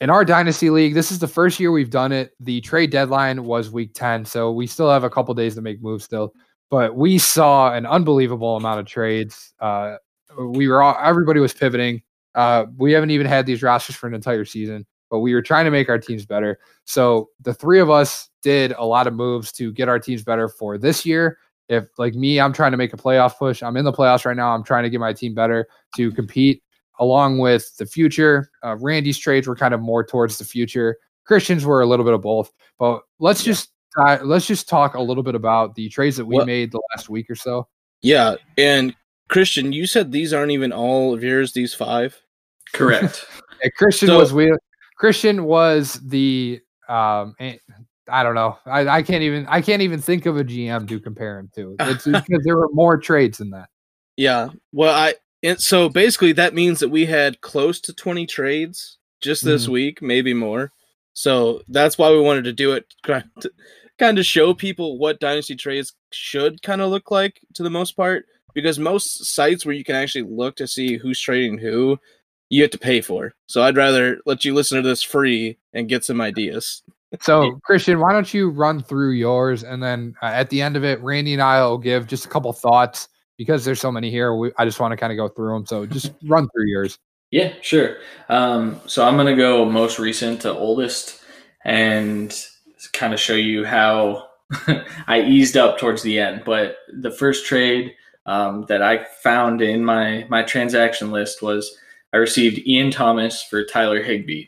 [0.00, 2.34] In our dynasty league, this is the first year we've done it.
[2.40, 5.82] The trade deadline was week 10, so we still have a couple days to make
[5.82, 6.34] moves still.
[6.68, 9.54] But we saw an unbelievable amount of trades.
[9.58, 9.96] Uh,
[10.38, 12.02] we were all everybody was pivoting.
[12.34, 15.64] Uh, we haven't even had these rosters for an entire season, but we were trying
[15.64, 16.58] to make our teams better.
[16.84, 20.48] So the three of us did a lot of moves to get our teams better
[20.48, 21.38] for this year.
[21.68, 23.62] If like me, I'm trying to make a playoff push.
[23.62, 24.54] I'm in the playoffs right now.
[24.54, 26.62] I'm trying to get my team better to compete
[26.98, 28.50] along with the future.
[28.64, 30.96] Uh, Randy's trades were kind of more towards the future.
[31.24, 32.52] Christians were a little bit of both.
[32.78, 33.52] But let's yeah.
[33.52, 36.72] just uh, let's just talk a little bit about the trades that we well, made
[36.72, 37.66] the last week or so.
[38.02, 38.94] Yeah, and
[39.28, 41.52] Christian, you said these aren't even all of yours.
[41.52, 42.20] These five.
[42.72, 43.26] Correct.
[43.62, 44.52] yeah, Christian so, was we
[44.96, 47.34] Christian was the um
[48.08, 48.58] I don't know.
[48.66, 51.76] I, I can't even I can't even think of a GM to compare him to.
[51.80, 53.68] It's because there were more trades than that.
[54.16, 54.50] Yeah.
[54.72, 59.44] Well, I and so basically that means that we had close to 20 trades just
[59.44, 59.72] this mm-hmm.
[59.72, 60.72] week, maybe more.
[61.12, 63.50] So that's why we wanted to do it, to
[63.98, 67.92] kind of show people what dynasty trades should kind of look like to the most
[67.92, 68.26] part.
[68.54, 71.98] Because most sites where you can actually look to see who's trading who,
[72.48, 73.34] you have to pay for.
[73.46, 76.82] So I'd rather let you listen to this free and get some ideas.
[77.20, 80.84] So, Christian, why don't you run through yours, and then uh, at the end of
[80.84, 84.34] it, Randy and I will give just a couple thoughts because there's so many here.
[84.34, 85.66] We, I just want to kind of go through them.
[85.66, 86.98] So, just run through yours.
[87.30, 87.96] Yeah, sure.
[88.28, 91.22] Um, so I'm gonna go most recent to oldest,
[91.64, 92.34] and
[92.92, 94.28] kind of show you how
[95.06, 96.42] I eased up towards the end.
[96.44, 97.94] But the first trade
[98.26, 101.76] um, that I found in my my transaction list was
[102.12, 104.46] I received Ian Thomas for Tyler Higbee.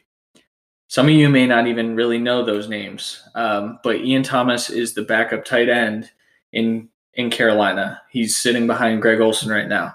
[0.88, 4.94] Some of you may not even really know those names, um, but Ian Thomas is
[4.94, 6.10] the backup tight end
[6.52, 8.00] in in Carolina.
[8.10, 9.94] He's sitting behind Greg Olsen right now.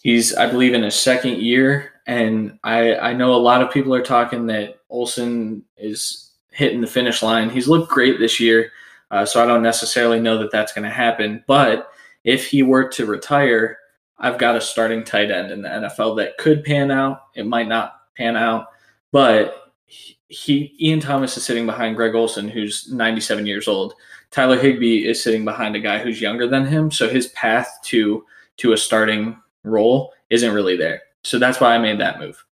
[0.00, 3.94] He's, I believe, in his second year, and I I know a lot of people
[3.94, 7.50] are talking that Olson is hitting the finish line.
[7.50, 8.70] He's looked great this year,
[9.10, 11.44] uh, so I don't necessarily know that that's going to happen.
[11.46, 11.90] But
[12.24, 13.76] if he were to retire,
[14.18, 17.24] I've got a starting tight end in the NFL that could pan out.
[17.34, 18.68] It might not pan out,
[19.12, 23.94] but he Ian Thomas is sitting behind Greg Olsen, who's 97 years old.
[24.30, 28.24] Tyler Higbee is sitting behind a guy who's younger than him, so his path to
[28.56, 31.02] to a starting role isn't really there.
[31.22, 32.44] So that's why I made that move.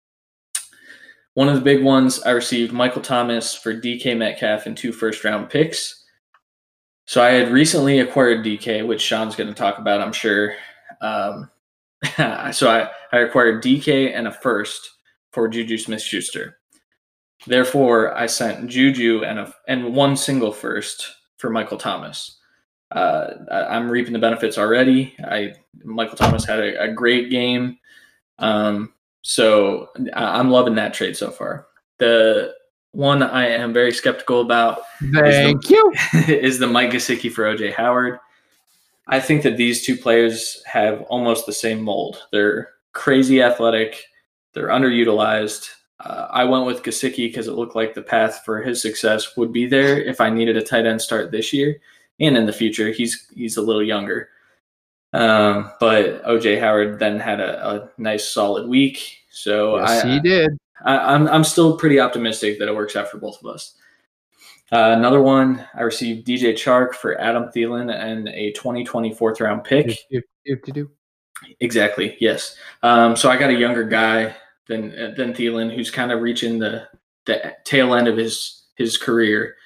[1.34, 5.24] One of the big ones I received Michael Thomas for DK Metcalf and two first
[5.24, 6.04] round picks.
[7.06, 10.54] So I had recently acquired DK, which Sean's going to talk about, I'm sure.
[11.00, 11.50] Um,
[12.52, 14.90] so I, I acquired DK and a first
[15.32, 16.58] for Juju Smith Schuster.
[17.46, 22.38] Therefore, I sent Juju and a, and one single first for Michael Thomas.
[22.90, 25.14] Uh, I, am reaping the benefits already.
[25.24, 27.78] I Michael Thomas had a, a great game,
[28.38, 31.66] um, so I'm loving that trade so far.
[31.98, 32.54] The
[32.92, 34.82] one I am very skeptical about.
[35.00, 35.94] Thank is the, you.
[36.34, 38.18] is the Mike Gesicki for OJ Howard.
[39.08, 42.22] I think that these two players have almost the same mold.
[42.30, 44.04] They're crazy athletic.
[44.52, 45.68] They're underutilized.
[46.04, 49.52] Uh, I went with Gesicki because it looked like the path for his success would
[49.52, 51.80] be there if I needed a tight end start this year
[52.20, 52.90] and in the future.
[52.90, 54.28] He's he's a little younger,
[55.12, 59.18] um, but OJ Howard then had a, a nice solid week.
[59.30, 60.50] So yes, I, he did.
[60.84, 63.76] I, I'm I'm still pretty optimistic that it works out for both of us.
[64.72, 69.64] Uh, another one, I received DJ Chark for Adam Thielen and a 2020 fourth round
[69.64, 69.86] pick.
[69.86, 70.90] If, if, if to do.
[71.60, 72.16] Exactly.
[72.20, 72.56] Yes.
[72.82, 74.34] Um, so I got a younger guy
[74.68, 76.86] than than Thielen, who's kind of reaching the
[77.26, 79.56] the tail end of his his career.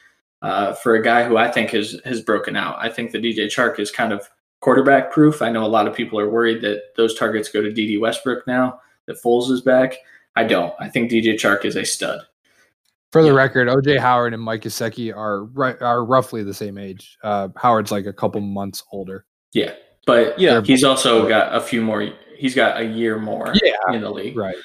[0.43, 3.47] Uh, for a guy who I think has has broken out, I think the DJ
[3.47, 4.29] Chark is kind of
[4.61, 5.43] quarterback proof.
[5.43, 8.47] I know a lot of people are worried that those targets go to Dede Westbrook
[8.47, 9.97] now that Foles is back.
[10.35, 10.75] I don't.
[10.79, 12.21] I think DJ Chark is a stud.
[13.13, 13.35] For the yeah.
[13.35, 17.17] record, OJ Howard and Mike Gesicki are right are roughly the same age.
[17.23, 19.25] Uh, Howard's like a couple months older.
[19.53, 19.75] Yeah,
[20.07, 22.13] but yeah, he's also got a few more.
[22.37, 23.55] He's got a year more.
[23.63, 23.95] Yeah.
[23.95, 24.37] in the league.
[24.37, 24.57] Right.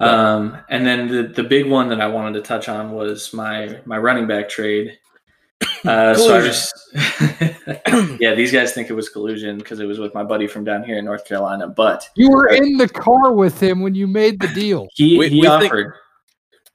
[0.00, 3.80] Um, and then the the big one that I wanted to touch on was my
[3.84, 4.98] my running back trade.
[5.84, 6.72] Uh, so I just
[8.20, 10.84] yeah, these guys think it was collusion because it was with my buddy from down
[10.84, 11.66] here in North Carolina.
[11.66, 14.86] But you were in the car with him when you made the deal.
[14.94, 15.94] He we, he we offered.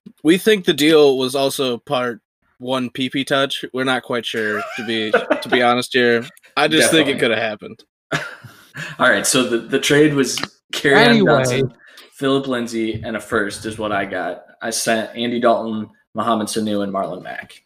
[0.05, 2.21] Think, we think the deal was also part
[2.57, 3.63] one PP touch.
[3.73, 6.25] We're not quite sure to be to be honest here.
[6.57, 7.05] I just Definitely.
[7.05, 7.83] think it could have happened.
[8.99, 10.39] All right, so the, the trade was
[10.73, 11.43] Kerryon anyway.
[11.43, 11.73] Johnson
[12.13, 14.45] Phillip Lindsay, and a first is what I got.
[14.61, 17.63] I sent Andy Dalton, Mohamed Sanu, and Marlon Mack.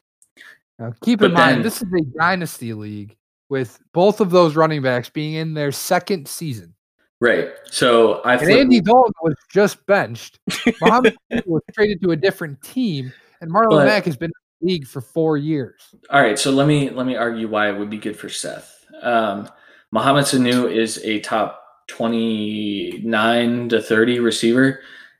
[0.79, 3.17] Now, keep but in then, mind, this is a dynasty league
[3.49, 6.73] with both of those running backs being in their second season.
[7.19, 7.49] Right.
[7.65, 10.39] So I and Andy Dalton was just benched.
[10.79, 14.73] Mohamed was traded to a different team, and Marlon but, Mack has been in the
[14.73, 15.93] league for four years.
[16.09, 16.39] All right.
[16.39, 18.85] So let me let me argue why it would be good for Seth.
[19.01, 19.49] Um,
[19.91, 24.79] Mohamed Sanu is a top 29 to 30 receiver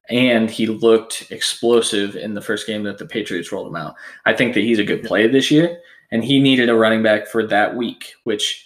[0.10, 3.96] and he looked explosive in the first game that the Patriots rolled him out.
[4.26, 7.28] I think that he's a good play this year, and he needed a running back
[7.28, 8.66] for that week, which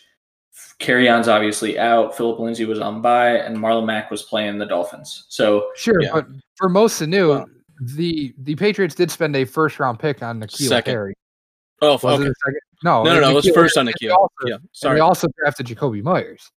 [0.79, 2.15] Kerryon's obviously out.
[2.15, 5.25] Phillip Lindsay was on bye, and Marlon Mack was playing the Dolphins.
[5.29, 6.11] So sure, yeah.
[6.13, 7.49] but for most new, well,
[7.79, 11.15] the the Patriots did spend a first round pick on N'Keal Harry.
[11.81, 12.29] Oh, was okay.
[12.83, 13.31] No, no, no, no.
[13.31, 14.11] It was first on N'Keal.
[14.11, 14.97] Also, yeah, sorry.
[14.97, 16.51] they also drafted Jakobi Meyers.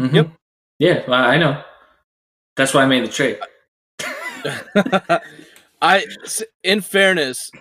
[0.00, 0.16] Mm-hmm.
[0.16, 0.30] Yep.
[0.82, 1.62] Yeah, well, I know.
[2.56, 3.38] That's why I made the trade.
[5.80, 6.04] I,
[6.64, 7.52] in fairness,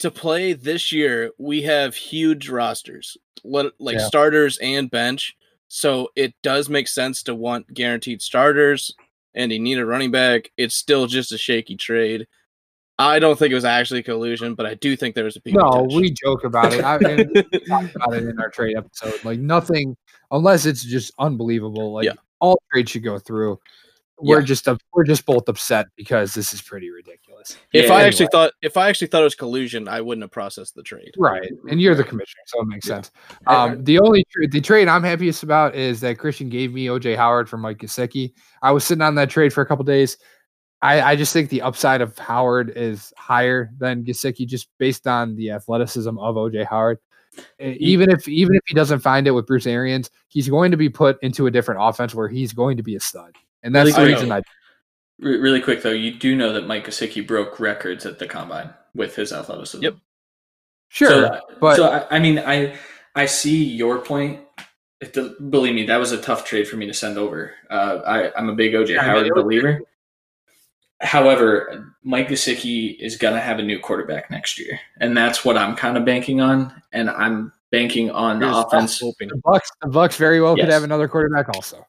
[0.00, 4.04] to play this year, we have huge rosters, like yeah.
[4.04, 5.36] starters and bench.
[5.68, 8.92] So it does make sense to want guaranteed starters,
[9.36, 10.50] and you need a running back.
[10.56, 12.26] It's still just a shaky trade.
[12.98, 15.54] I don't think it was actually collusion, but I do think there was a peak.
[15.54, 16.00] No, attention.
[16.00, 16.82] we joke about it.
[16.84, 19.24] I mean, we talked about it in our trade episode.
[19.24, 19.96] Like nothing,
[20.32, 21.92] unless it's just unbelievable.
[21.92, 22.14] Like Yeah.
[22.44, 23.58] All trades should go through.
[24.20, 24.44] We're Yeah.
[24.46, 27.56] just we're just both upset because this is pretty ridiculous.
[27.72, 30.30] if Yeah, I actually thought if I actually thought it was collusion, I wouldn't have
[30.30, 31.12] processed the trade.
[31.18, 33.10] Right, and you're the commissioner, so it makes sense.
[33.48, 37.16] Um, the only tra- the trade I'm happiest about is that Christian gave me OJ
[37.16, 38.32] Howard from Mike Gesicki.
[38.62, 40.16] I was sitting on that trade for a couple days.
[40.80, 45.34] I, I just think the upside of Howard is higher than Gesicki, just based on
[45.34, 46.98] the athleticism of OJ Howard.
[47.60, 50.76] E- Even if even if he doesn't find it with Bruce Arians, he's going to
[50.76, 53.96] be put into a different offense where he's going to be a stud, and that's
[53.96, 54.42] Really the reason I.
[55.20, 58.70] Re- really quick though, you do know that Mike Gesicki broke records at the combine
[58.94, 59.82] with his athleticism.
[59.84, 59.96] Yep.
[60.88, 62.76] Sure, So, but so I, I mean, I
[63.14, 64.40] I see your point.
[65.00, 67.52] It, does- believe me, that was a tough trade for me to send over.
[67.70, 69.80] Uh, I, I'm a big OJ Yeah, I mean, Howard it was- believer.
[71.00, 75.56] However, Mike Gesicki is going to have a new quarterback next year, and that's what
[75.58, 76.72] I'm kind of banking on.
[76.92, 79.00] And I'm banking on the offense.
[79.00, 79.28] hoping.
[79.28, 81.84] the Bucks, the Bucks very well could have another quarterback also.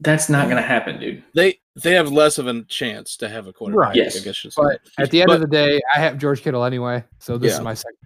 [0.00, 1.22] That's not going to happen, dude.
[1.34, 3.88] They they have less of a chance to have a quarterback.
[3.88, 3.96] Right.
[3.96, 4.20] Yes.
[4.20, 7.04] I guess But at the end But- of the day, I have George Kittle anyway,
[7.20, 7.58] so this Yeah.
[7.58, 7.96] is my second.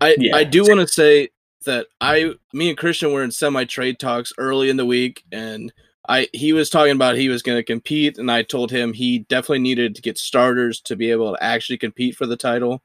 [0.00, 0.36] I, Yeah.
[0.36, 1.30] I do want to say
[1.64, 5.72] that I me and Christian were in semi trade talks early in the week and
[6.08, 9.20] I he was talking about he was going to compete and I told him he
[9.20, 12.82] definitely needed to get starters to be able to actually compete for the title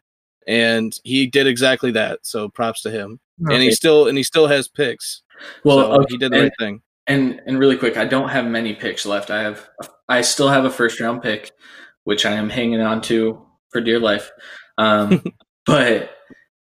[0.47, 3.19] and he did exactly that so props to him
[3.49, 5.21] and he still and he still has picks
[5.63, 8.45] Well, so okay, he did the right thing And and really quick, I don't have
[8.45, 9.31] many picks left.
[9.31, 9.67] I have
[10.07, 11.51] I still have a first round pick,
[12.03, 14.31] which I am hanging on to for dear life.
[14.77, 15.23] Um,
[15.65, 16.11] but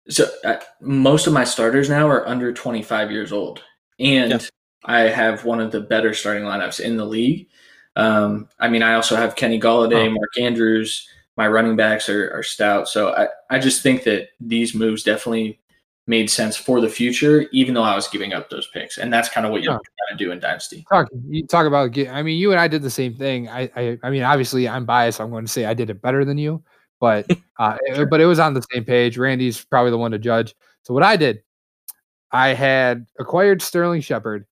[0.09, 3.63] so uh, most of my starters now are under 25 years old,
[3.99, 4.39] and Yeah.
[4.83, 7.47] I have one of the better starting lineups in the league.
[7.95, 10.11] Um, I mean, I also have Kenny Golladay, Oh.
[10.11, 11.07] Mark Andrews.
[11.37, 15.59] My running backs are, are stout, so I, I just think that these moves definitely
[16.05, 19.29] made sense for the future, even though I was giving up those picks, and that's
[19.29, 19.75] kind of what you Yeah.
[19.77, 20.85] kind of do in Dynasty.
[20.91, 23.47] talk you talk about I mean you and I did the same thing.
[23.47, 25.21] I, I I mean obviously I'm biased.
[25.21, 26.61] I'm going to say I did it better than you,
[26.99, 27.25] but
[27.59, 29.17] uh it- but it was on the same page.
[29.17, 30.53] Randy's probably the one to judge.
[30.83, 31.43] So what I did,
[32.31, 34.45] I had acquired Sterling Shepard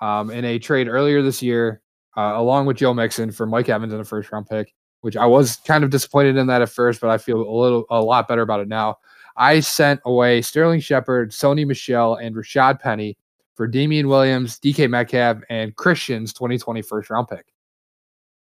[0.00, 1.80] um in a trade earlier this year
[2.16, 5.26] uh, along with Joe Mixon for Mike Evans in a first round pick, which I
[5.26, 8.28] was kind of disappointed in that at first, but I feel a little a lot
[8.28, 8.98] better about it now.
[9.36, 13.18] I sent away Sterling Shepard, Sony Michel, and Rashad Penny
[13.54, 17.46] for Damien Williams, DK Metcalf, and Christian's 2020 first round pick.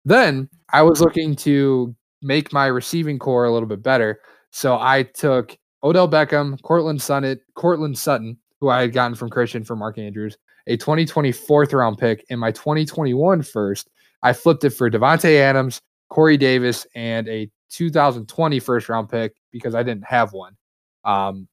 [0.04, 4.20] Then I was looking to make my receiving core a little bit better.
[4.50, 9.64] So I took Odell Beckham, Courtland Sutton, Courtland Sutton, who I had gotten from Christian
[9.64, 10.36] for Mark Andrews,
[10.66, 13.90] a 2020 fourth round pick, and my 2021 first.
[14.22, 19.74] I flipped it for Davante Adams, Corey Davis, and a 2020 first round pick because
[19.74, 20.56] I didn't have one.
[21.04, 21.48] Um,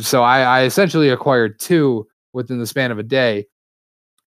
[0.00, 3.46] so I, I essentially acquired two within the span of a day.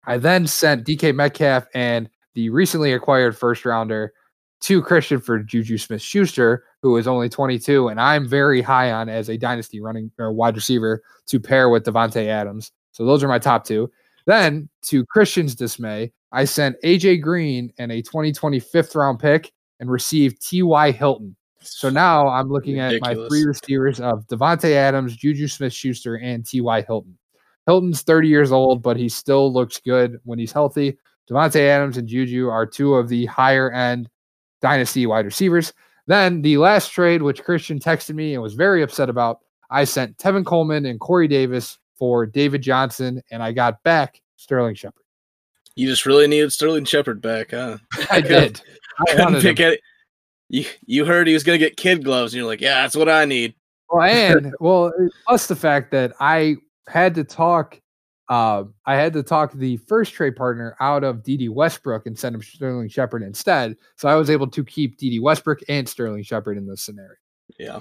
[0.07, 4.13] I then sent DK Metcalf and the recently acquired first rounder
[4.61, 9.09] to Christian for Juju Smith Schuster, who is only 22, and I'm very high on
[9.09, 12.73] as a dynasty running or wide receiver to pair with Davante Adams.
[12.93, 13.91] So those are my top two.
[14.27, 19.91] Then, to Christian's dismay, I sent AJ Green and a 2020 fifth round pick and
[19.91, 20.91] received T.Y.
[20.91, 21.37] Hilton.
[21.61, 23.29] So now I'm looking at my Ridiculous.
[23.29, 26.83] three receivers of Davante Adams, Juju Smith Schuster, and T.Y.
[26.83, 27.17] Hilton.
[27.67, 30.99] Hilton's 30 years old, but he still looks good when he's healthy.
[31.29, 34.09] Davante Adams and Juju are two of the higher end
[34.63, 35.73] dynasty wide receivers.
[36.07, 40.17] Then the last trade, which Christian texted me and was very upset about, I sent
[40.19, 45.03] Tevin Coleman and Corey Davis for David Johnson, and I got back Sterling Shepard.
[45.75, 47.79] you just really needed Sterling Shepard back huh
[48.11, 48.61] I did.
[49.09, 49.69] I couldn't pick him.
[49.69, 49.79] any
[50.49, 52.97] you you heard he was going to get kid gloves and you're like yeah that's
[52.97, 53.55] what I need
[53.91, 54.93] Well, and well,
[55.27, 56.57] plus the fact that I
[56.89, 57.81] had to talk,
[58.29, 62.35] uh, I had to talk the first trade partner out of Dede Westbrook and send
[62.35, 63.77] him Sterling Shepard instead.
[63.97, 67.17] So I was able to keep Dede Westbrook and Sterling Shepard in this scenario.
[67.59, 67.81] yeah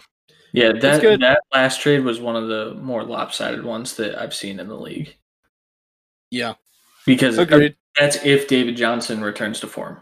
[0.56, 4.60] Yeah, that that last trade was one of the more lopsided ones that I've seen
[4.60, 5.16] in the league
[6.32, 6.54] yeah
[7.06, 10.02] because agreed that's if David Johnson returns to form.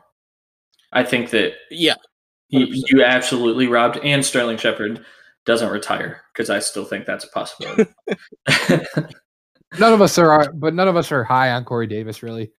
[0.92, 1.96] I think that yeah
[2.48, 5.06] he, you absolutely robbed, and Sterling Shepard
[5.46, 7.92] doesn't retire because I still think that's a possibility.
[9.80, 12.52] None of us are, but none of us are high on Corey Davis really.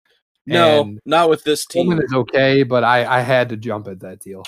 [0.46, 3.86] no And not with this team Coleman is okay, but I, I had to jump
[3.86, 4.42] at that deal.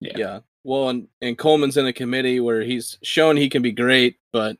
[0.00, 0.12] yeah.
[0.16, 0.40] Yeah.
[0.64, 4.56] Well, and, and Coleman's in a committee where he's shown he can be great, but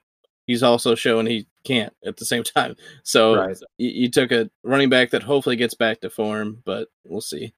[0.47, 2.77] he's also shown he can't at the same time.
[3.03, 3.57] So Right.
[3.79, 7.53] you, you took a running back that hopefully gets back to form, but we'll see.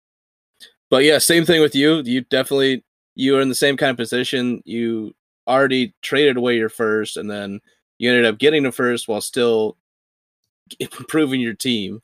[0.90, 2.02] But yeah, same thing with you.
[2.04, 2.84] You definitely
[3.14, 4.62] you are in the same kind of position.
[4.64, 5.14] You
[5.46, 7.60] already traded away your first, and then
[7.98, 9.76] you ended up getting the first while still
[10.80, 12.02] improving your team,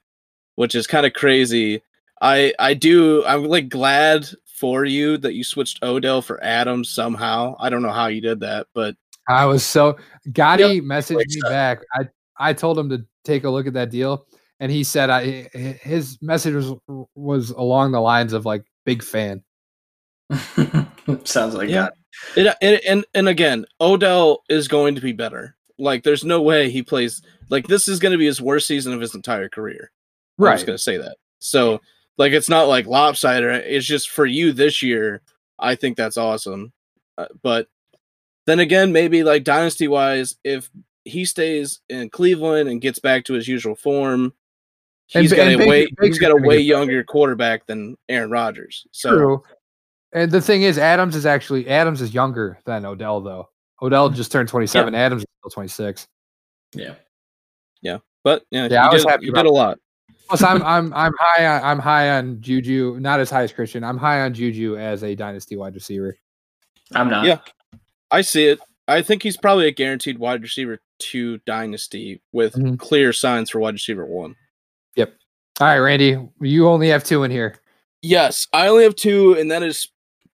[0.55, 1.83] which is kind of crazy.
[2.23, 4.27] I I do I'm like glad
[4.59, 7.55] for you that you switched Odell for Adams somehow.
[7.59, 8.97] I don't know how you did that, but
[9.29, 9.97] I was so
[10.31, 10.85] Gotti Yep.
[10.85, 11.81] messaged me back.
[11.95, 14.27] I I told him to take a look at that deal,
[14.61, 15.49] and he said I
[15.83, 16.75] his message was
[17.15, 19.43] was along the lines of like big fan.
[21.25, 21.89] Sounds like Yeah.
[22.37, 22.37] that.
[22.37, 25.57] it, it and and again, Odell is going to be better.
[25.79, 28.93] Like there's no way he plays like this is going to be his worst season
[28.93, 29.91] of his entire career.
[30.37, 30.51] Right.
[30.53, 31.17] I'm just going to say that.
[31.39, 31.81] So
[32.19, 33.65] like it's not like lopsided.
[33.67, 35.23] It's just for you this year.
[35.59, 36.73] I think that's awesome.
[37.17, 37.69] Uh, but
[38.47, 40.71] then again, maybe like dynasty wise, if
[41.05, 44.33] he stays in Cleveland and gets back to his usual form,
[45.15, 47.67] And he's Ba- got a and Baker- way he's Baker's got a way younger quarterback
[47.67, 48.87] than Aaron Rodgers.
[48.93, 49.43] So True.
[50.13, 53.49] And the thing is, Adams is actually Adams is younger than Odell though.
[53.83, 54.95] Odell just turned 27.
[54.95, 56.07] Adams is still 26.
[56.75, 56.95] Yeah.
[57.83, 57.99] Yeah.
[58.25, 59.79] But yeah, Yeah, you I was did, happy you about did a lot.
[60.29, 62.99] Plus, I'm I'm I'm high on I'm high on Juju.
[63.01, 63.83] Not as high as Christian.
[63.83, 66.17] I'm high on Juju as a dynasty wide receiver.
[66.95, 67.25] I'm not.
[67.25, 67.39] Yeah.
[68.11, 68.61] I see it.
[68.87, 72.79] I think he's probably a guaranteed wide receiver two dynasty with Mhm.
[72.79, 74.35] clear signs for wide receiver one.
[74.97, 75.15] Yep.
[75.61, 77.57] All right, Randy, you only have two in here.
[78.03, 79.89] Yes, I only have two, and that is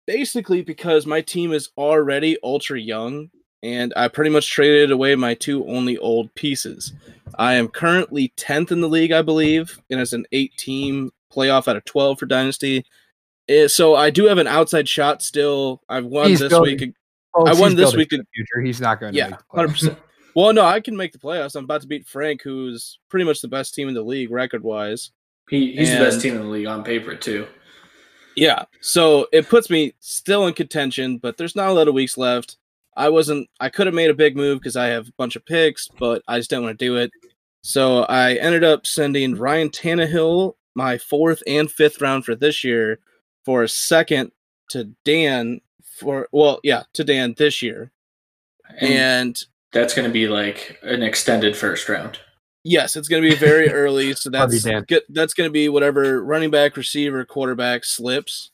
[0.07, 3.31] basically because my team is already ultra young,
[3.65, 6.93] and I pretty much traded away my two only old pieces.
[7.39, 11.67] I am currently 10th in the league, I believe, and it's an eight team playoff
[11.67, 12.85] out of 12 for Dynasty.
[13.49, 15.81] Eh, So I do have an outside shot still.
[15.89, 16.95] I've won He's this building- week.
[17.35, 18.61] Oh, I won this week in- the future.
[18.65, 19.45] He's not going to Yeah, make the
[19.91, 19.97] 100%.
[20.37, 21.55] Well, no, I can make the playoffs.
[21.55, 24.65] I'm about to beat Frank, who's pretty much the best team in the league record
[24.65, 25.13] wise.
[25.49, 27.47] He, he's the best team in the league on paper too.
[28.37, 32.19] Yeah, so it puts me still in contention, but there's not a lot of weeks
[32.19, 32.57] left.
[32.97, 33.49] I wasn't.
[33.61, 36.23] I could have made a big move because I have a bunch of picks, but
[36.29, 37.11] I just didn't want to do it.
[37.63, 42.99] So I ended up sending Ryan Tannehill my fourth and fifth round for this year
[43.45, 44.33] for a second
[44.71, 47.93] to Dan for well, yeah, to Dan this year,
[48.81, 52.19] And, and that's going to be like an extended first round.
[52.65, 55.03] Yes, it's going to be very early, so that's good.
[55.11, 58.51] That's going to be whatever running back, receiver, quarterback slips,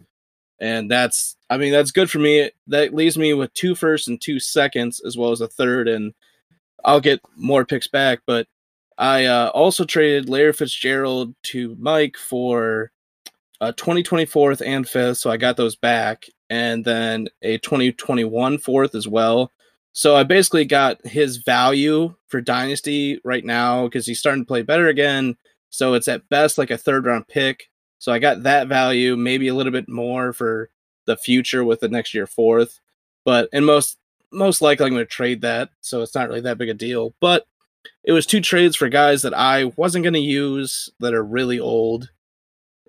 [0.61, 1.37] and that's.
[1.49, 2.51] I mean, that's good for me.
[2.69, 6.15] That leaves me with two firsts and two seconds, as well as a third, and
[6.85, 8.21] I'll get more picks back.
[8.27, 8.47] But
[8.99, 12.93] I uh, also traded Larry Fitzgerald to Mike for
[13.61, 19.09] a 2024th and fifth, so I got those back, and then a 2021 fourth as
[19.09, 19.51] well.
[19.93, 24.63] So I basically got his value for Dynasty right now because he's starting to play
[24.63, 25.37] better again.
[25.71, 27.71] So it's at best like a third round pick.
[28.01, 30.71] So I got that value, maybe a little bit more for
[31.05, 32.81] the future with the next year fourth.
[33.25, 33.99] But and most
[34.33, 37.15] most likely I'm going to trade that, so it's not really that big a deal.
[37.21, 37.47] But
[38.03, 41.61] it was two trades for guys that I wasn't going to use that are really
[41.61, 42.11] old.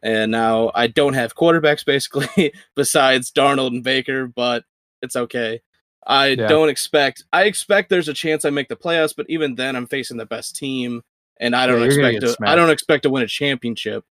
[0.02, 4.64] And now I don't have quarterbacks basically besides Darnold and Baker, but
[5.02, 5.62] it's okay.
[6.08, 6.48] I Yeah.
[6.48, 7.26] don't expect.
[7.34, 10.26] I expect there's a chance I make the playoffs, but even then, I'm facing the
[10.26, 11.04] best team,
[11.38, 12.50] and I don't gonna expect to.
[12.50, 14.06] I don't expect to win a championship.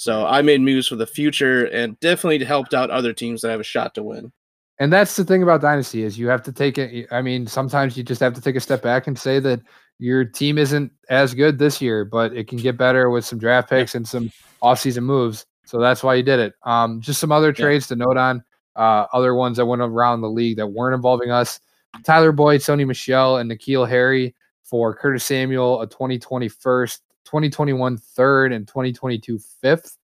[0.00, 3.60] So I made moves for the future, and definitely helped out other teams that have
[3.60, 4.32] a shot to win.
[4.78, 7.06] And that's the thing about dynasty is you have to take it.
[7.10, 9.60] I mean, sometimes you just have to take a step back and say that
[9.98, 13.68] your team isn't as good this year, but it can get better with some draft
[13.68, 14.32] picks and some
[14.62, 15.44] offseason moves.
[15.66, 16.54] So that's why you did it.
[16.62, 18.42] Um, just some other trades to note on.
[18.76, 21.60] Uh, other ones that went around the league that weren't involving us:
[22.04, 24.34] Tyler Boyd, Sony Michel, and N'Keal Harry
[24.64, 29.96] for Curtis Samuel, a 2020 first, 2021 third, and 2022 fifth.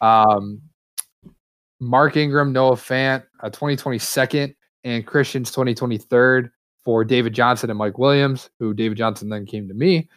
[0.00, 0.62] Um,
[1.80, 4.54] Mark Ingram, Noah Fant, a 2020 second,
[4.84, 6.50] and Christian's 2020 third
[6.84, 10.08] for David Johnson and Mike Williams, who David Johnson then came to me.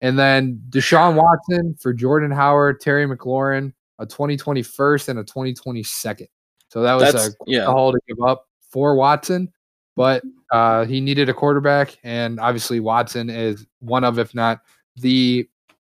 [0.00, 5.82] And then Deshaun Watson for Jordan Howard, Terry McLaurin, a 2020 first and a 2020
[5.82, 6.28] second.
[6.68, 9.52] So that was That's a yeah, haul to give up for Watson,
[9.94, 14.60] but uh, he needed a quarterback, and obviously Watson is one of, if not
[14.96, 15.48] the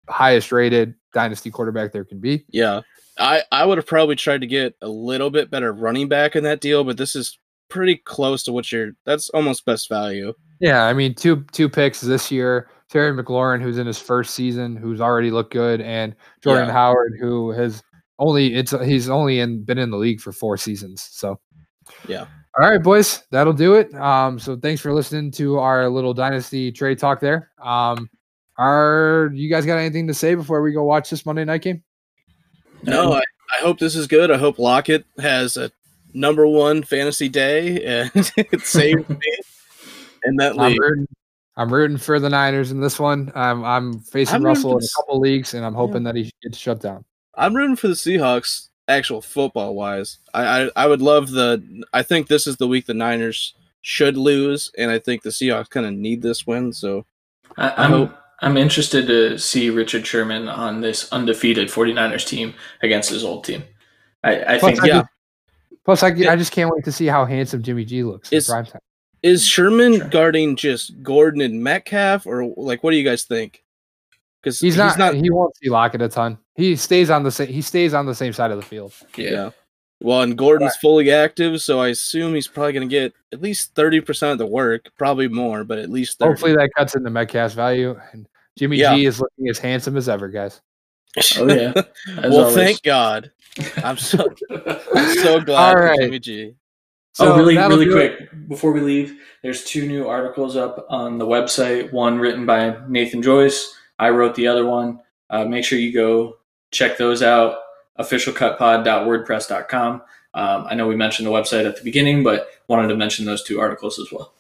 [0.09, 2.45] highest rated dynasty quarterback there can be.
[2.49, 2.81] yeah.
[3.17, 6.43] I I would have probably tried to get a little bit better running back in
[6.43, 7.39] that deal, but this is
[7.69, 8.91] pretty close to what you're.
[9.05, 10.33] That's almost best value.
[10.59, 12.69] Yeah, I mean two two picks this year.
[12.89, 16.73] Terry McLaurin, who's in his first season, who's already looked good, and Jordan Yeah.
[16.73, 17.81] Howard, who has
[18.19, 21.07] only it's he's only in been in the league for four seasons.
[21.09, 21.39] So
[22.09, 22.25] Yeah.
[22.59, 23.93] All right, boys, that'll do it.
[23.95, 27.51] Um, so thanks for listening to our little dynasty trade talk there.
[27.63, 28.09] Um,
[28.57, 31.83] are you guys got anything to say before we go watch this Monday night game?
[32.83, 34.31] No, I, I hope this is good.
[34.31, 35.71] I hope Lockett has a
[36.13, 39.17] number one fantasy day, and it saved me
[40.23, 40.79] in that I'm league.
[40.81, 41.07] rooting,
[41.57, 43.31] I'm rooting for the Niners in this one.
[43.35, 46.15] I'm I'm facing I'm Russell in a a S- couple leagues, and I'm hoping that
[46.15, 47.05] he gets shut down.
[47.35, 48.69] I'm rooting for the Seahawks.
[48.87, 51.83] Actual football wise, I, I I would love the.
[51.91, 55.71] I think this is the week the Niners should lose, and I think the Seahawks
[55.71, 56.71] kind of need this win.
[56.71, 57.03] So
[57.57, 57.87] I, I
[58.41, 63.63] I'm interested to see Richard Sherman on this undefeated 49ers team against his old team.
[64.23, 64.93] I, I think I yeah.
[65.01, 65.09] just-
[65.85, 66.31] Plus, I, Yeah.
[66.31, 68.81] I just can't wait to see how handsome Jimmy G looks Is- prime time.
[69.21, 70.07] is Sherman Sure.
[70.09, 73.63] guarding just Gordon and Metcalf, or like what do you guys think?
[74.41, 76.37] Because He's not, He won't see Lockett a ton.
[76.55, 77.47] He stays on the same.
[77.47, 78.93] He stays on the same side of the field.
[79.15, 79.29] yeah.
[79.29, 79.49] Yeah.
[80.01, 83.73] Well, and Gordon's fully active, so I assume he's probably going to get at least
[83.75, 86.29] thirty percent of the work, probably more, but at least 30.
[86.31, 87.99] Hopefully, that cuts into Metcalf's value.
[88.11, 88.27] And
[88.57, 88.95] Jimmy Yeah.
[88.95, 90.61] G is looking as handsome as ever, guys.
[91.37, 91.71] Oh yeah.
[92.23, 92.55] Well, always.
[92.55, 93.31] thank God.
[93.83, 94.27] I'm so
[94.93, 96.01] I'm so glad All for.
[96.01, 96.55] Jimmy G.
[97.19, 98.17] oh, really, really do it.
[98.29, 101.91] quick before we leave, there's two new articles up on the website.
[101.93, 103.73] One written by Nathan Joyce.
[103.97, 104.99] I wrote the other one.
[105.29, 106.35] Uh, make sure you go
[106.71, 107.59] check those out.
[107.99, 110.01] Officialcutpod.wordpress.com.
[110.33, 113.43] Um, I know we mentioned the website at the beginning, but wanted to mention those
[113.43, 114.33] two articles as well.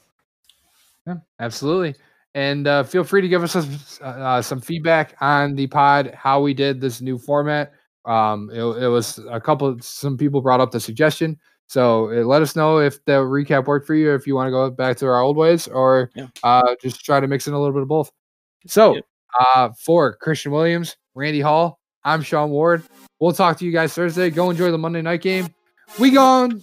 [1.07, 1.95] Yeah, absolutely.
[2.33, 6.41] And uh, feel free to give us some, uh, some feedback on the pod, how
[6.41, 7.71] we did this new format.
[8.03, 11.39] Um, it, it was a couple, some people brought up the suggestion.
[11.67, 14.51] So uh, let us know if the recap worked for you, if you want to
[14.51, 16.27] go back to our old ways, or Yeah.
[16.43, 18.11] uh, just try to mix in a little bit of both.
[18.67, 18.99] So
[19.39, 22.83] uh, for Christian Williams, Randy Hall, I'm Sean Ward.
[23.19, 24.29] We'll talk to you guys Thursday.
[24.29, 25.47] Go enjoy the Monday night game.
[25.99, 26.61] We gone.